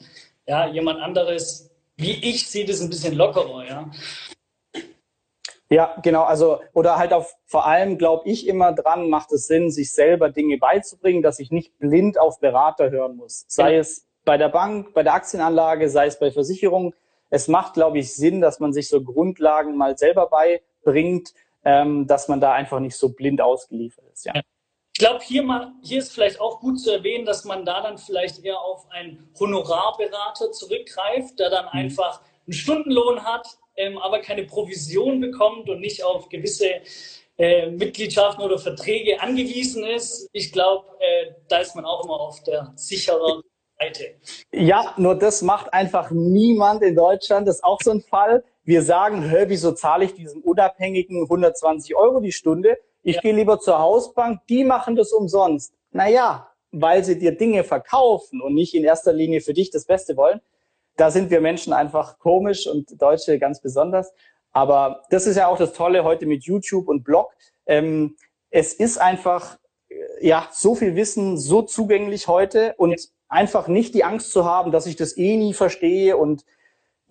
[0.47, 3.91] ja, jemand anderes, wie ich, sieht es ein bisschen lockerer, ja.
[5.69, 6.23] Ja, genau.
[6.23, 10.29] Also, oder halt auf, vor allem glaube ich immer dran, macht es Sinn, sich selber
[10.29, 13.45] Dinge beizubringen, dass ich nicht blind auf Berater hören muss.
[13.47, 13.79] Sei ja.
[13.79, 16.93] es bei der Bank, bei der Aktienanlage, sei es bei Versicherungen.
[17.29, 21.33] Es macht, glaube ich, Sinn, dass man sich so Grundlagen mal selber beibringt.
[21.63, 24.25] ähm, dass man da einfach nicht so blind ausgeliefert ist.
[24.25, 24.33] Ja.
[24.35, 24.41] Ich
[25.01, 28.59] glaube, hier, hier ist vielleicht auch gut zu erwähnen, dass man da dann vielleicht eher
[28.59, 31.71] auf einen Honorarberater zurückgreift, der dann mhm.
[31.71, 33.47] einfach einen Stundenlohn hat,
[33.77, 36.81] ähm, aber keine Provision bekommt und nicht auf gewisse
[37.37, 40.29] äh, Mitgliedschaften oder Verträge angewiesen ist.
[40.33, 43.41] Ich glaube, äh, da ist man auch immer auf der sicheren
[43.79, 44.15] Seite.
[44.51, 47.47] Ja, nur das macht einfach niemand in Deutschland.
[47.47, 48.43] Das ist auch so ein Fall.
[48.63, 52.77] Wir sagen, hör, wieso zahle ich diesem Unabhängigen 120 Euro die Stunde?
[53.03, 53.21] Ich ja.
[53.21, 55.73] gehe lieber zur Hausbank, die machen das umsonst.
[55.91, 60.15] Naja, weil sie dir Dinge verkaufen und nicht in erster Linie für dich das Beste
[60.17, 60.41] wollen.
[60.97, 64.13] Da sind wir Menschen einfach komisch und Deutsche ganz besonders.
[64.51, 67.33] Aber das ist ja auch das Tolle heute mit YouTube und Blog.
[67.65, 68.15] Ähm,
[68.49, 69.57] es ist einfach,
[69.89, 74.71] äh, ja, so viel Wissen, so zugänglich heute und einfach nicht die Angst zu haben,
[74.71, 76.45] dass ich das eh nie verstehe und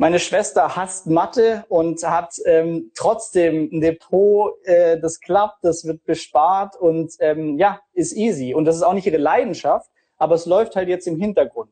[0.00, 6.02] meine Schwester hasst Mathe und hat ähm, trotzdem ein Depot, äh, das klappt, das wird
[6.04, 8.54] bespart und ähm, ja, ist easy.
[8.54, 11.70] Und das ist auch nicht ihre Leidenschaft, aber es läuft halt jetzt im Hintergrund.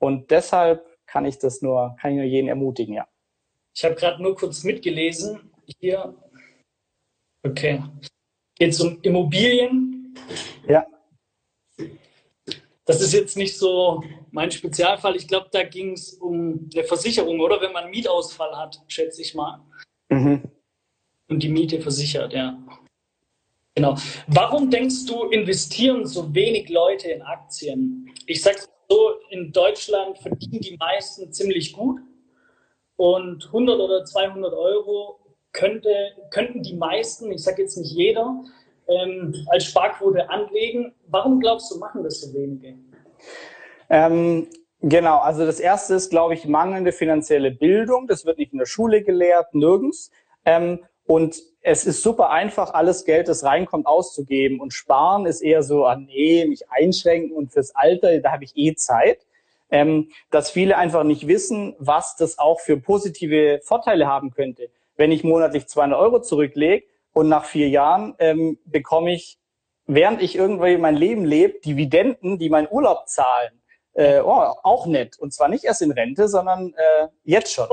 [0.00, 3.06] Und deshalb kann ich das nur, kann ich nur jeden ermutigen, ja.
[3.76, 5.52] Ich habe gerade nur kurz mitgelesen.
[5.78, 6.16] Hier.
[7.44, 7.80] Okay.
[8.56, 10.16] Geht es um Immobilien?
[10.66, 10.84] Ja.
[12.84, 14.02] Das ist jetzt nicht so
[14.32, 15.16] mein Spezialfall.
[15.16, 17.60] Ich glaube, da ging es um eine Versicherung, oder?
[17.60, 19.60] Wenn man einen Mietausfall hat, schätze ich mal.
[20.08, 20.42] Mhm.
[21.28, 22.58] Und die Miete versichert, ja.
[23.74, 23.96] Genau.
[24.26, 28.12] Warum denkst du, investieren so wenig Leute in Aktien?
[28.26, 28.58] Ich sage
[28.88, 32.00] so, in Deutschland verdienen die meisten ziemlich gut.
[32.96, 35.20] Und 100 oder 200 Euro
[35.52, 35.90] könnte,
[36.30, 38.42] könnten die meisten, ich sage jetzt nicht jeder,
[38.88, 40.92] ähm, als Sparquote anlegen.
[41.06, 42.74] Warum glaubst du, machen das so wenige?
[43.88, 44.48] Ähm,
[44.80, 48.06] genau, also das erste ist, glaube ich, mangelnde finanzielle Bildung.
[48.06, 50.10] Das wird nicht in der Schule gelehrt, nirgends.
[50.44, 54.60] Ähm, und es ist super einfach, alles Geld, das reinkommt, auszugeben.
[54.60, 58.56] Und sparen ist eher so, ah nee, mich einschränken und fürs Alter, da habe ich
[58.56, 59.26] eh Zeit.
[59.70, 64.70] Ähm, dass viele einfach nicht wissen, was das auch für positive Vorteile haben könnte.
[64.96, 66.84] Wenn ich monatlich 200 Euro zurücklege,
[67.18, 69.38] und nach vier Jahren ähm, bekomme ich,
[69.86, 73.60] während ich irgendwie mein Leben lebe, Dividenden, die meinen Urlaub zahlen.
[73.98, 75.18] Äh, oh, auch nett.
[75.18, 77.66] Und zwar nicht erst in Rente, sondern äh, jetzt schon.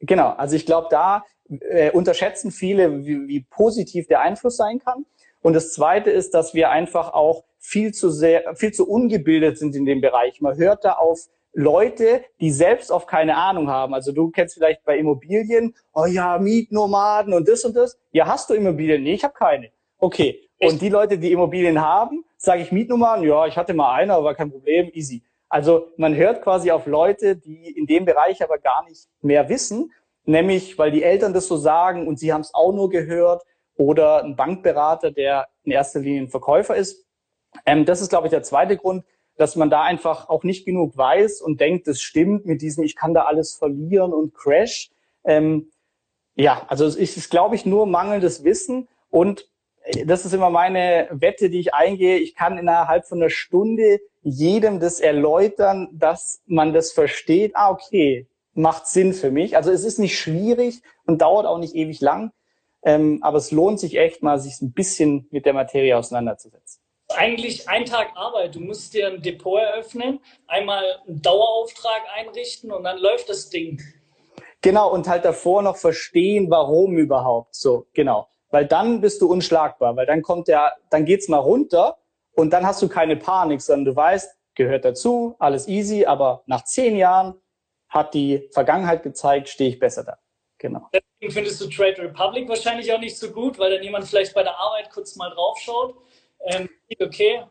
[0.00, 1.22] Genau, also ich glaube, da
[1.68, 5.04] äh, unterschätzen viele, wie, wie positiv der Einfluss sein kann.
[5.42, 9.76] Und das Zweite ist, dass wir einfach auch viel zu sehr, viel zu ungebildet sind
[9.76, 10.40] in dem Bereich.
[10.40, 13.92] Man hört da auf Leute, die selbst auf keine Ahnung haben.
[13.92, 17.98] Also du kennst vielleicht bei Immobilien, oh ja, Mietnomaden und das und das.
[18.12, 19.02] Ja, hast du Immobilien?
[19.02, 19.70] Nee, ich habe keine.
[19.98, 20.40] Okay.
[20.58, 24.34] Und die Leute, die Immobilien haben, sage ich Mietnomaden, ja, ich hatte mal eine, aber
[24.34, 25.22] kein Problem, easy.
[25.54, 29.92] Also man hört quasi auf Leute, die in dem Bereich aber gar nicht mehr wissen,
[30.24, 33.44] nämlich weil die Eltern das so sagen und sie haben es auch nur gehört
[33.76, 37.06] oder ein Bankberater, der in erster Linie ein Verkäufer ist.
[37.66, 39.04] Ähm, das ist, glaube ich, der zweite Grund
[39.36, 42.94] dass man da einfach auch nicht genug weiß und denkt, es stimmt mit diesem, ich
[42.94, 44.90] kann da alles verlieren und crash.
[45.24, 45.70] Ähm,
[46.36, 49.48] ja, also es ist, glaube ich, nur mangelndes Wissen und
[50.06, 52.18] das ist immer meine Wette, die ich eingehe.
[52.18, 57.52] Ich kann innerhalb von einer Stunde jedem das erläutern, dass man das versteht.
[57.54, 59.56] Ah, okay, macht Sinn für mich.
[59.56, 62.32] Also es ist nicht schwierig und dauert auch nicht ewig lang.
[62.82, 66.84] Ähm, aber es lohnt sich echt mal, sich ein bisschen mit der Materie auseinanderzusetzen
[67.16, 68.54] eigentlich ein Tag Arbeit.
[68.54, 73.80] Du musst dir ein Depot eröffnen, einmal einen Dauerauftrag einrichten und dann läuft das Ding.
[74.60, 78.28] Genau, und halt davor noch verstehen, warum überhaupt so, genau.
[78.54, 81.98] Weil dann bist du unschlagbar, weil dann kommt der, dann geht's mal runter
[82.34, 86.62] und dann hast du keine Panik, sondern du weißt, gehört dazu, alles easy, aber nach
[86.62, 87.34] zehn Jahren
[87.88, 90.18] hat die Vergangenheit gezeigt, stehe ich besser da.
[90.58, 90.88] Genau.
[90.92, 94.44] Deswegen findest du Trade Republic wahrscheinlich auch nicht so gut, weil dann jemand vielleicht bei
[94.44, 95.96] der Arbeit kurz mal draufschaut
[96.44, 96.68] ähm,
[97.00, 97.42] okay,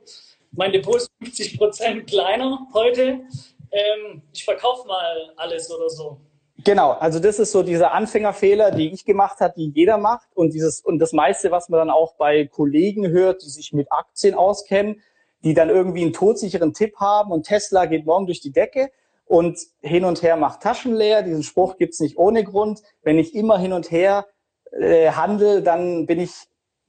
[0.51, 3.28] mein Depot ist 50 Prozent kleiner heute.
[3.72, 6.22] Ähm, ich verkaufe mal alles oder so.
[6.58, 10.54] Genau, also das ist so dieser Anfängerfehler, die ich gemacht habe, die jeder macht und
[10.54, 14.36] dieses und das meiste, was man dann auch bei Kollegen hört, die sich mit Aktien
[14.36, 15.01] auskennen,
[15.43, 18.91] die dann irgendwie einen todsicheren Tipp haben und Tesla geht morgen durch die Decke
[19.26, 21.24] und hin und her macht Taschen leer.
[21.24, 22.82] Diesen Spruch gibt's nicht ohne Grund.
[23.01, 24.28] Wenn ich immer hin und her
[24.72, 26.32] äh, handle, dann bin ich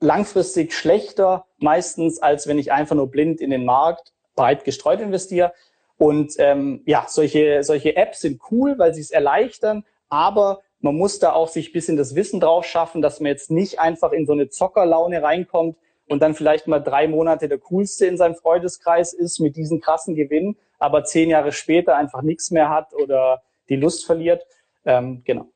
[0.00, 5.54] langfristig schlechter meistens, als wenn ich einfach nur blind in den Markt breit gestreut investiere.
[5.96, 11.18] Und ähm, ja, solche, solche Apps sind cool, weil sie es erleichtern, aber man muss
[11.18, 14.32] da auch sich bisschen das Wissen drauf schaffen, dass man jetzt nicht einfach in so
[14.32, 15.76] eine Zockerlaune reinkommt
[16.08, 20.14] und dann vielleicht mal drei Monate der coolste in seinem Freundeskreis ist mit diesen krassen
[20.14, 24.44] Gewinnen, aber zehn Jahre später einfach nichts mehr hat oder die Lust verliert.
[24.84, 25.48] Ähm, genau.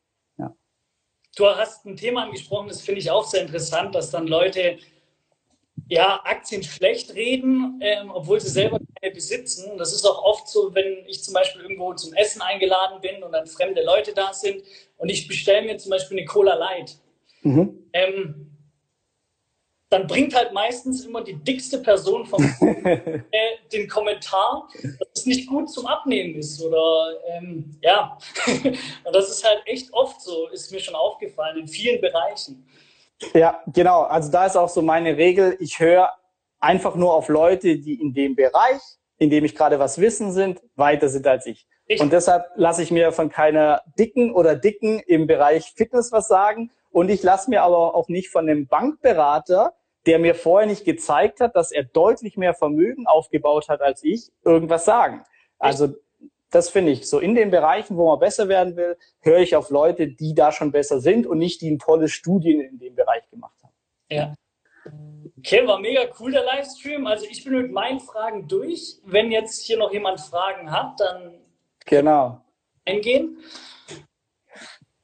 [1.37, 4.79] du hast ein Thema angesprochen, das finde ich auch sehr interessant, dass dann Leute
[5.89, 9.79] ja, Aktien schlecht reden, ähm, obwohl sie selber keine besitzen.
[9.79, 13.33] Das ist auch oft so, wenn ich zum Beispiel irgendwo zum Essen eingeladen bin und
[13.33, 14.63] dann fremde Leute da sind
[14.99, 16.97] und ich bestelle mir zum Beispiel eine Cola Light.
[17.43, 17.89] Mhm.
[17.93, 18.49] Ähm,
[19.91, 23.23] dann bringt halt meistens immer die dickste Person vom äh,
[23.73, 26.63] den Kommentar, dass es nicht gut zum Abnehmen ist.
[26.63, 31.69] Oder ähm, ja, und das ist halt echt oft so, ist mir schon aufgefallen, in
[31.69, 32.67] vielen Bereichen.
[33.35, 34.03] Ja, genau.
[34.03, 36.13] Also da ist auch so meine Regel, ich höre
[36.61, 38.81] einfach nur auf Leute, die in dem Bereich,
[39.19, 41.67] in dem ich gerade was wissen sind, weiter sind als ich.
[41.87, 42.01] ich.
[42.01, 46.71] Und deshalb lasse ich mir von keiner Dicken oder Dicken im Bereich Fitness was sagen.
[46.91, 49.75] Und ich lasse mir aber auch nicht von einem Bankberater,
[50.07, 54.31] der mir vorher nicht gezeigt hat, dass er deutlich mehr Vermögen aufgebaut hat als ich,
[54.45, 55.25] irgendwas sagen.
[55.59, 55.95] Also
[56.51, 57.09] das finde ich.
[57.09, 60.53] So in den Bereichen, wo man besser werden will, höre ich auf Leute, die da
[60.53, 63.75] schon besser sind und nicht die ein tolle Studien in dem Bereich gemacht haben.
[64.11, 64.35] Ja.
[65.39, 67.07] Okay, war mega cool der Livestream.
[67.07, 68.99] Also ich bin mit meinen Fragen durch.
[69.05, 71.35] Wenn jetzt hier noch jemand Fragen hat, dann
[71.87, 72.41] genau
[72.89, 73.39] eingehen.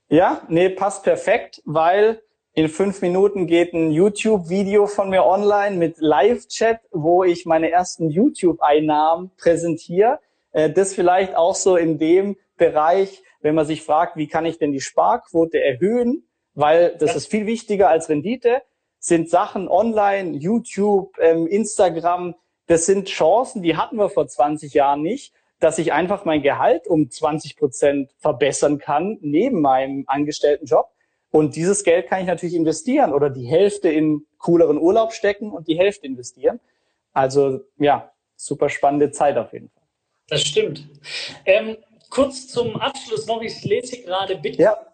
[0.09, 2.23] Ja, nee, passt perfekt, weil
[2.53, 8.11] in fünf Minuten geht ein YouTube-Video von mir online mit Live-Chat, wo ich meine ersten
[8.11, 10.21] YouTube-Einnahmen präsentiere.
[10.55, 14.59] Äh, das vielleicht auch so in dem Bereich, wenn man sich fragt, wie kann ich
[14.59, 17.17] denn die Sparquote erhöhen, weil das ja.
[17.17, 18.63] ist viel wichtiger als Rendite,
[18.99, 22.35] sind Sachen online, YouTube, ähm, Instagram,
[22.67, 26.87] das sind Chancen, die hatten wir vor 20 Jahren nicht, dass ich einfach mein Gehalt
[26.87, 30.89] um 20 Prozent verbessern kann neben meinem angestellten Job.
[31.31, 35.67] Und dieses Geld kann ich natürlich investieren oder die Hälfte in cooleren Urlaub stecken und
[35.67, 36.61] die Hälfte investieren.
[37.13, 39.74] Also ja, super spannende Zeit auf jeden Fall.
[40.29, 40.87] Das stimmt.
[41.45, 41.77] Ähm,
[42.11, 44.65] kurz zum Abschluss noch, ich lese gerade Bitcoin.
[44.65, 44.91] Ja.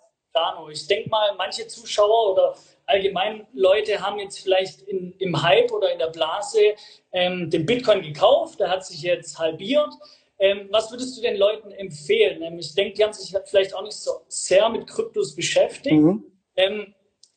[0.71, 2.57] Ich denke mal, manche Zuschauer oder
[2.87, 6.75] allgemein Leute haben jetzt vielleicht in, im Hype oder in der Blase
[7.13, 9.93] ähm, den Bitcoin gekauft, der hat sich jetzt halbiert.
[10.39, 12.43] Ähm, was würdest du den Leuten empfehlen?
[12.43, 15.97] Ähm, ich denke, die haben sich vielleicht auch nicht so sehr mit Kryptos beschäftigt.
[15.97, 16.25] Mhm.
[16.57, 16.95] Ähm,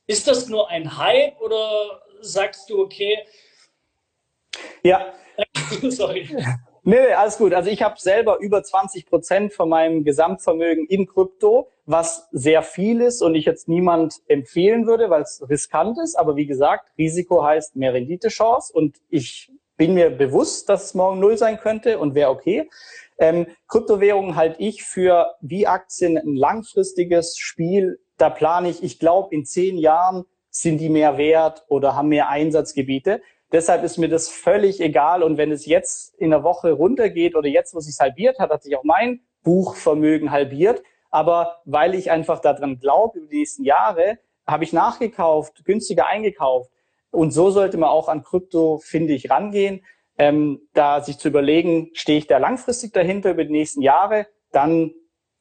[0.08, 3.18] ist das nur ein Hype oder sagst du, okay?
[4.84, 5.14] Ja.
[5.90, 6.30] Sorry.
[6.86, 7.54] Nee, nee, alles gut.
[7.54, 13.00] Also ich habe selber über 20 Prozent von meinem Gesamtvermögen in Krypto, was sehr viel
[13.00, 16.16] ist und ich jetzt niemand empfehlen würde, weil es riskant ist.
[16.16, 21.22] Aber wie gesagt, Risiko heißt mehr Renditechance und ich bin mir bewusst, dass es morgen
[21.22, 22.70] null sein könnte und wäre okay.
[23.18, 28.00] Ähm, Kryptowährungen halte ich für wie Aktien ein langfristiges Spiel.
[28.18, 32.30] Da plane ich, ich glaube, in zehn Jahren sind die mehr wert oder haben mehr
[32.30, 33.22] Einsatzgebiete.
[33.54, 35.22] Deshalb ist mir das völlig egal.
[35.22, 38.50] Und wenn es jetzt in der Woche runtergeht oder jetzt, wo es sich halbiert hat,
[38.50, 40.82] hat sich auch mein Buchvermögen halbiert.
[41.12, 46.72] Aber weil ich einfach daran glaube, über die nächsten Jahre, habe ich nachgekauft, günstiger eingekauft.
[47.12, 49.86] Und so sollte man auch an Krypto, finde ich, rangehen.
[50.18, 54.94] Ähm, da sich zu überlegen, stehe ich da langfristig dahinter über die nächsten Jahre, dann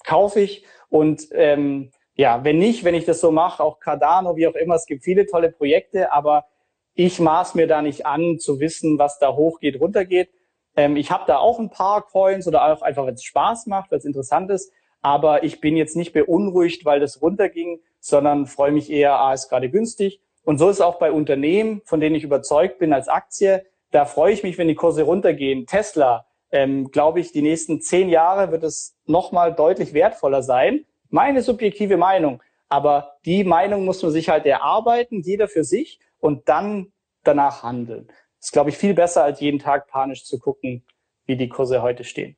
[0.05, 0.67] kaufe ich.
[0.91, 4.75] Und ähm, ja, wenn nicht, wenn ich das so mache, auch Cardano, wie auch immer,
[4.75, 6.47] es gibt viele tolle Projekte, aber
[6.95, 10.31] ich maß mir da nicht an, zu wissen, was da hochgeht, runtergeht.
[10.77, 13.91] Ähm, ich habe da auch ein paar Coins oder auch einfach, wenn es Spaß macht,
[13.91, 14.73] weil es interessant ist.
[15.01, 19.49] Aber ich bin jetzt nicht beunruhigt, weil das runterging, sondern freue mich eher, ah, ist
[19.49, 20.21] gerade günstig.
[20.45, 23.65] Und so ist auch bei Unternehmen, von denen ich überzeugt bin als Aktie.
[23.91, 25.67] Da freue ich mich, wenn die Kurse runtergehen.
[25.67, 30.85] Tesla, ähm, glaube ich, die nächsten zehn Jahre wird es nochmal deutlich wertvoller sein.
[31.11, 32.43] Meine subjektive Meinung.
[32.69, 36.93] Aber die Meinung muss man sich halt erarbeiten, jeder für sich und dann
[37.25, 38.07] danach handeln.
[38.07, 40.85] Das ist, glaube ich, viel besser, als jeden Tag panisch zu gucken,
[41.27, 42.37] wie die Kurse heute stehen.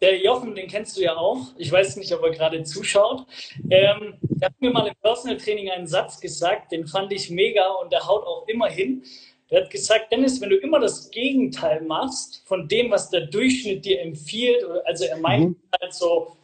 [0.00, 1.38] Der Jochen, den kennst du ja auch.
[1.58, 3.26] Ich weiß nicht, ob er gerade zuschaut.
[3.70, 7.68] Ähm, der hat mir mal im Personal Training einen Satz gesagt, den fand ich mega
[7.82, 9.04] und der haut auch immer hin.
[9.50, 13.84] Der hat gesagt, Dennis, wenn du immer das Gegenteil machst von dem, was der Durchschnitt
[13.84, 15.56] dir empfiehlt, also er meint mhm.
[15.80, 16.36] halt so.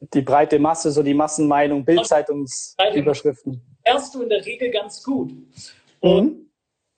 [0.00, 5.32] Die breite Masse, so die Massenmeinung, Bildzeitungsüberschriften fährst du in der Regel ganz gut.
[6.00, 6.50] Und mhm.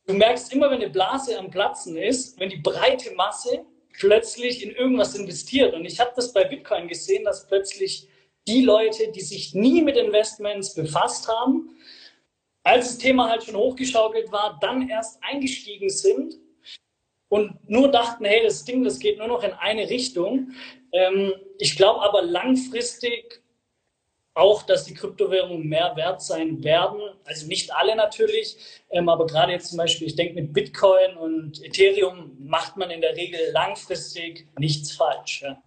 [0.06, 3.64] du merkst immer, wenn eine Blase am Platzen ist, wenn die breite Masse
[3.98, 5.74] plötzlich in irgendwas investiert.
[5.74, 8.08] Und ich habe das bei Bitcoin gesehen, dass plötzlich
[8.48, 11.76] die Leute, die sich nie mit Investments befasst haben,
[12.64, 16.34] als das Thema halt schon hochgeschaukelt war, dann erst eingestiegen sind
[17.28, 20.52] und nur dachten, hey, das Ding, das geht nur noch in eine Richtung.
[20.92, 23.42] Ähm, ich glaube aber langfristig
[24.34, 27.00] auch, dass die Kryptowährungen mehr wert sein werden.
[27.24, 28.56] Also nicht alle natürlich,
[28.90, 33.00] ähm, aber gerade jetzt zum Beispiel, ich denke mit Bitcoin und Ethereum macht man in
[33.00, 35.42] der Regel langfristig nichts falsch.
[35.42, 35.60] Ja.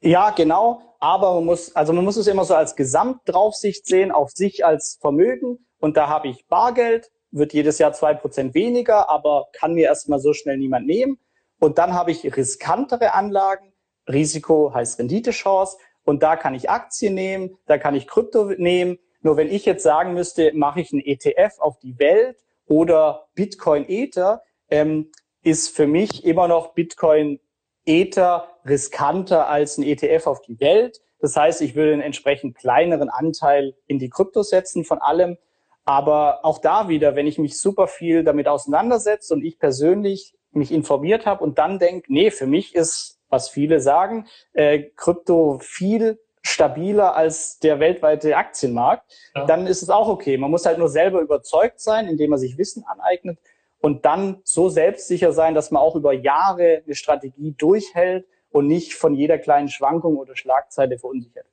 [0.00, 0.82] Ja, genau.
[1.00, 4.98] Aber man muss, also man muss es immer so als Gesamtdraufsicht sehen, auf sich als
[5.00, 5.66] Vermögen.
[5.78, 10.20] Und da habe ich Bargeld, wird jedes Jahr zwei Prozent weniger, aber kann mir erstmal
[10.20, 11.18] so schnell niemand nehmen.
[11.58, 13.72] Und dann habe ich riskantere Anlagen.
[14.08, 15.76] Risiko heißt Renditechance.
[16.06, 18.98] Und da kann ich Aktien nehmen, da kann ich Krypto nehmen.
[19.20, 23.84] Nur wenn ich jetzt sagen müsste, mache ich einen ETF auf die Welt oder Bitcoin
[23.88, 25.10] Ether, ähm,
[25.42, 27.40] ist für mich immer noch Bitcoin
[27.84, 31.00] Ether riskanter als ein ETF auf die Welt.
[31.18, 35.36] Das heißt, ich würde einen entsprechend kleineren Anteil in die Kryptos setzen von allem.
[35.84, 40.72] Aber auch da wieder, wenn ich mich super viel damit auseinandersetze und ich persönlich mich
[40.72, 46.18] informiert habe und dann denke, nee, für mich ist, was viele sagen, äh, Krypto viel
[46.42, 49.44] stabiler als der weltweite Aktienmarkt, ja.
[49.46, 50.36] dann ist es auch okay.
[50.36, 53.38] Man muss halt nur selber überzeugt sein, indem man sich Wissen aneignet
[53.80, 58.94] und dann so selbstsicher sein, dass man auch über Jahre eine Strategie durchhält und nicht
[58.94, 61.46] von jeder kleinen Schwankung oder Schlagzeile verunsichert.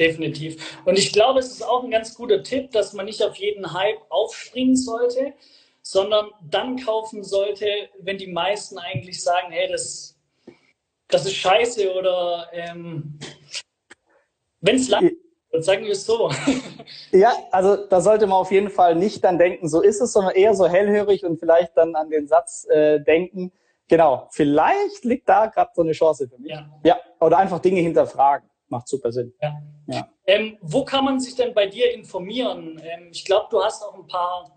[0.00, 0.80] Definitiv.
[0.84, 3.72] Und ich glaube, es ist auch ein ganz guter Tipp, dass man nicht auf jeden
[3.72, 5.34] Hype aufspringen sollte,
[5.82, 7.66] sondern dann kaufen sollte,
[8.00, 10.17] wenn die meisten eigentlich sagen, hey, das,
[11.08, 13.18] das ist scheiße oder ähm,
[14.60, 15.10] wenn es lang
[15.50, 16.30] und sagen wir es so.
[17.10, 20.34] Ja, also da sollte man auf jeden Fall nicht dann denken, so ist es, sondern
[20.34, 23.52] eher so hellhörig und vielleicht dann an den Satz äh, denken,
[23.88, 26.50] genau, vielleicht liegt da gerade so eine Chance für mich.
[26.50, 26.68] Ja.
[26.84, 26.98] ja.
[27.20, 28.48] Oder einfach Dinge hinterfragen.
[28.68, 29.32] Macht super Sinn.
[29.40, 29.54] Ja.
[29.86, 30.08] ja.
[30.26, 32.80] Ähm, wo kann man sich denn bei dir informieren?
[32.84, 34.50] Ähm, ich glaube, du hast auch ein paar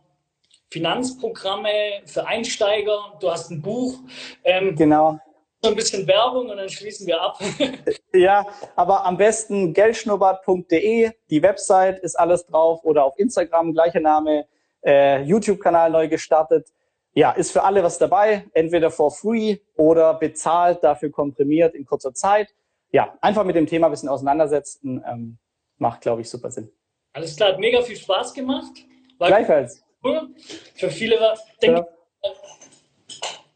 [0.70, 4.00] Finanzprogramme für Einsteiger, du hast ein Buch.
[4.44, 5.20] Ähm, genau
[5.62, 7.40] so ein bisschen Werbung und dann schließen wir ab.
[8.14, 8.46] ja,
[8.76, 14.48] aber am besten geldschnurrbart.de, die Website ist alles drauf oder auf Instagram, gleicher Name,
[14.84, 16.68] äh, YouTube-Kanal neu gestartet.
[17.14, 22.14] Ja, ist für alle was dabei, entweder for free oder bezahlt, dafür komprimiert in kurzer
[22.14, 22.56] Zeit.
[22.92, 25.38] Ja, einfach mit dem Thema ein bisschen auseinandersetzen, ähm,
[25.78, 26.72] macht, glaube ich, super Sinn.
[27.14, 28.72] Alles klar, hat mega viel Spaß gemacht.
[29.20, 29.84] War Gleichfalls.
[30.04, 30.30] Cool.
[30.76, 31.20] Für viele,
[31.62, 31.86] denke
[32.24, 32.34] ja.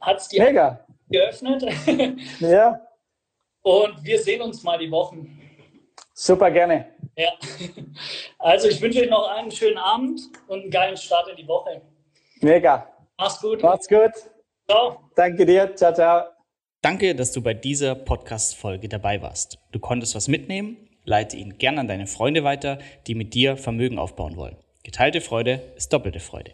[0.01, 1.63] hat es die Mega geöffnet.
[2.39, 2.81] Ja.
[3.61, 5.41] Und wir sehen uns mal die Wochen.
[6.13, 6.85] Super gerne.
[7.17, 7.31] Ja.
[8.37, 11.81] Also ich wünsche euch noch einen schönen Abend und einen geilen Start in die Woche.
[12.41, 12.87] Mega.
[13.17, 13.63] Mach's gut.
[13.63, 14.11] Macht's gut.
[14.69, 14.99] Ciao.
[15.15, 15.75] Danke dir.
[15.75, 16.25] Ciao, ciao.
[16.81, 19.57] Danke, dass du bei dieser Podcast-Folge dabei warst.
[19.71, 20.77] Du konntest was mitnehmen.
[21.03, 22.77] Leite ihn gern an deine Freunde weiter,
[23.07, 24.57] die mit dir Vermögen aufbauen wollen.
[24.83, 26.53] Geteilte Freude ist doppelte Freude.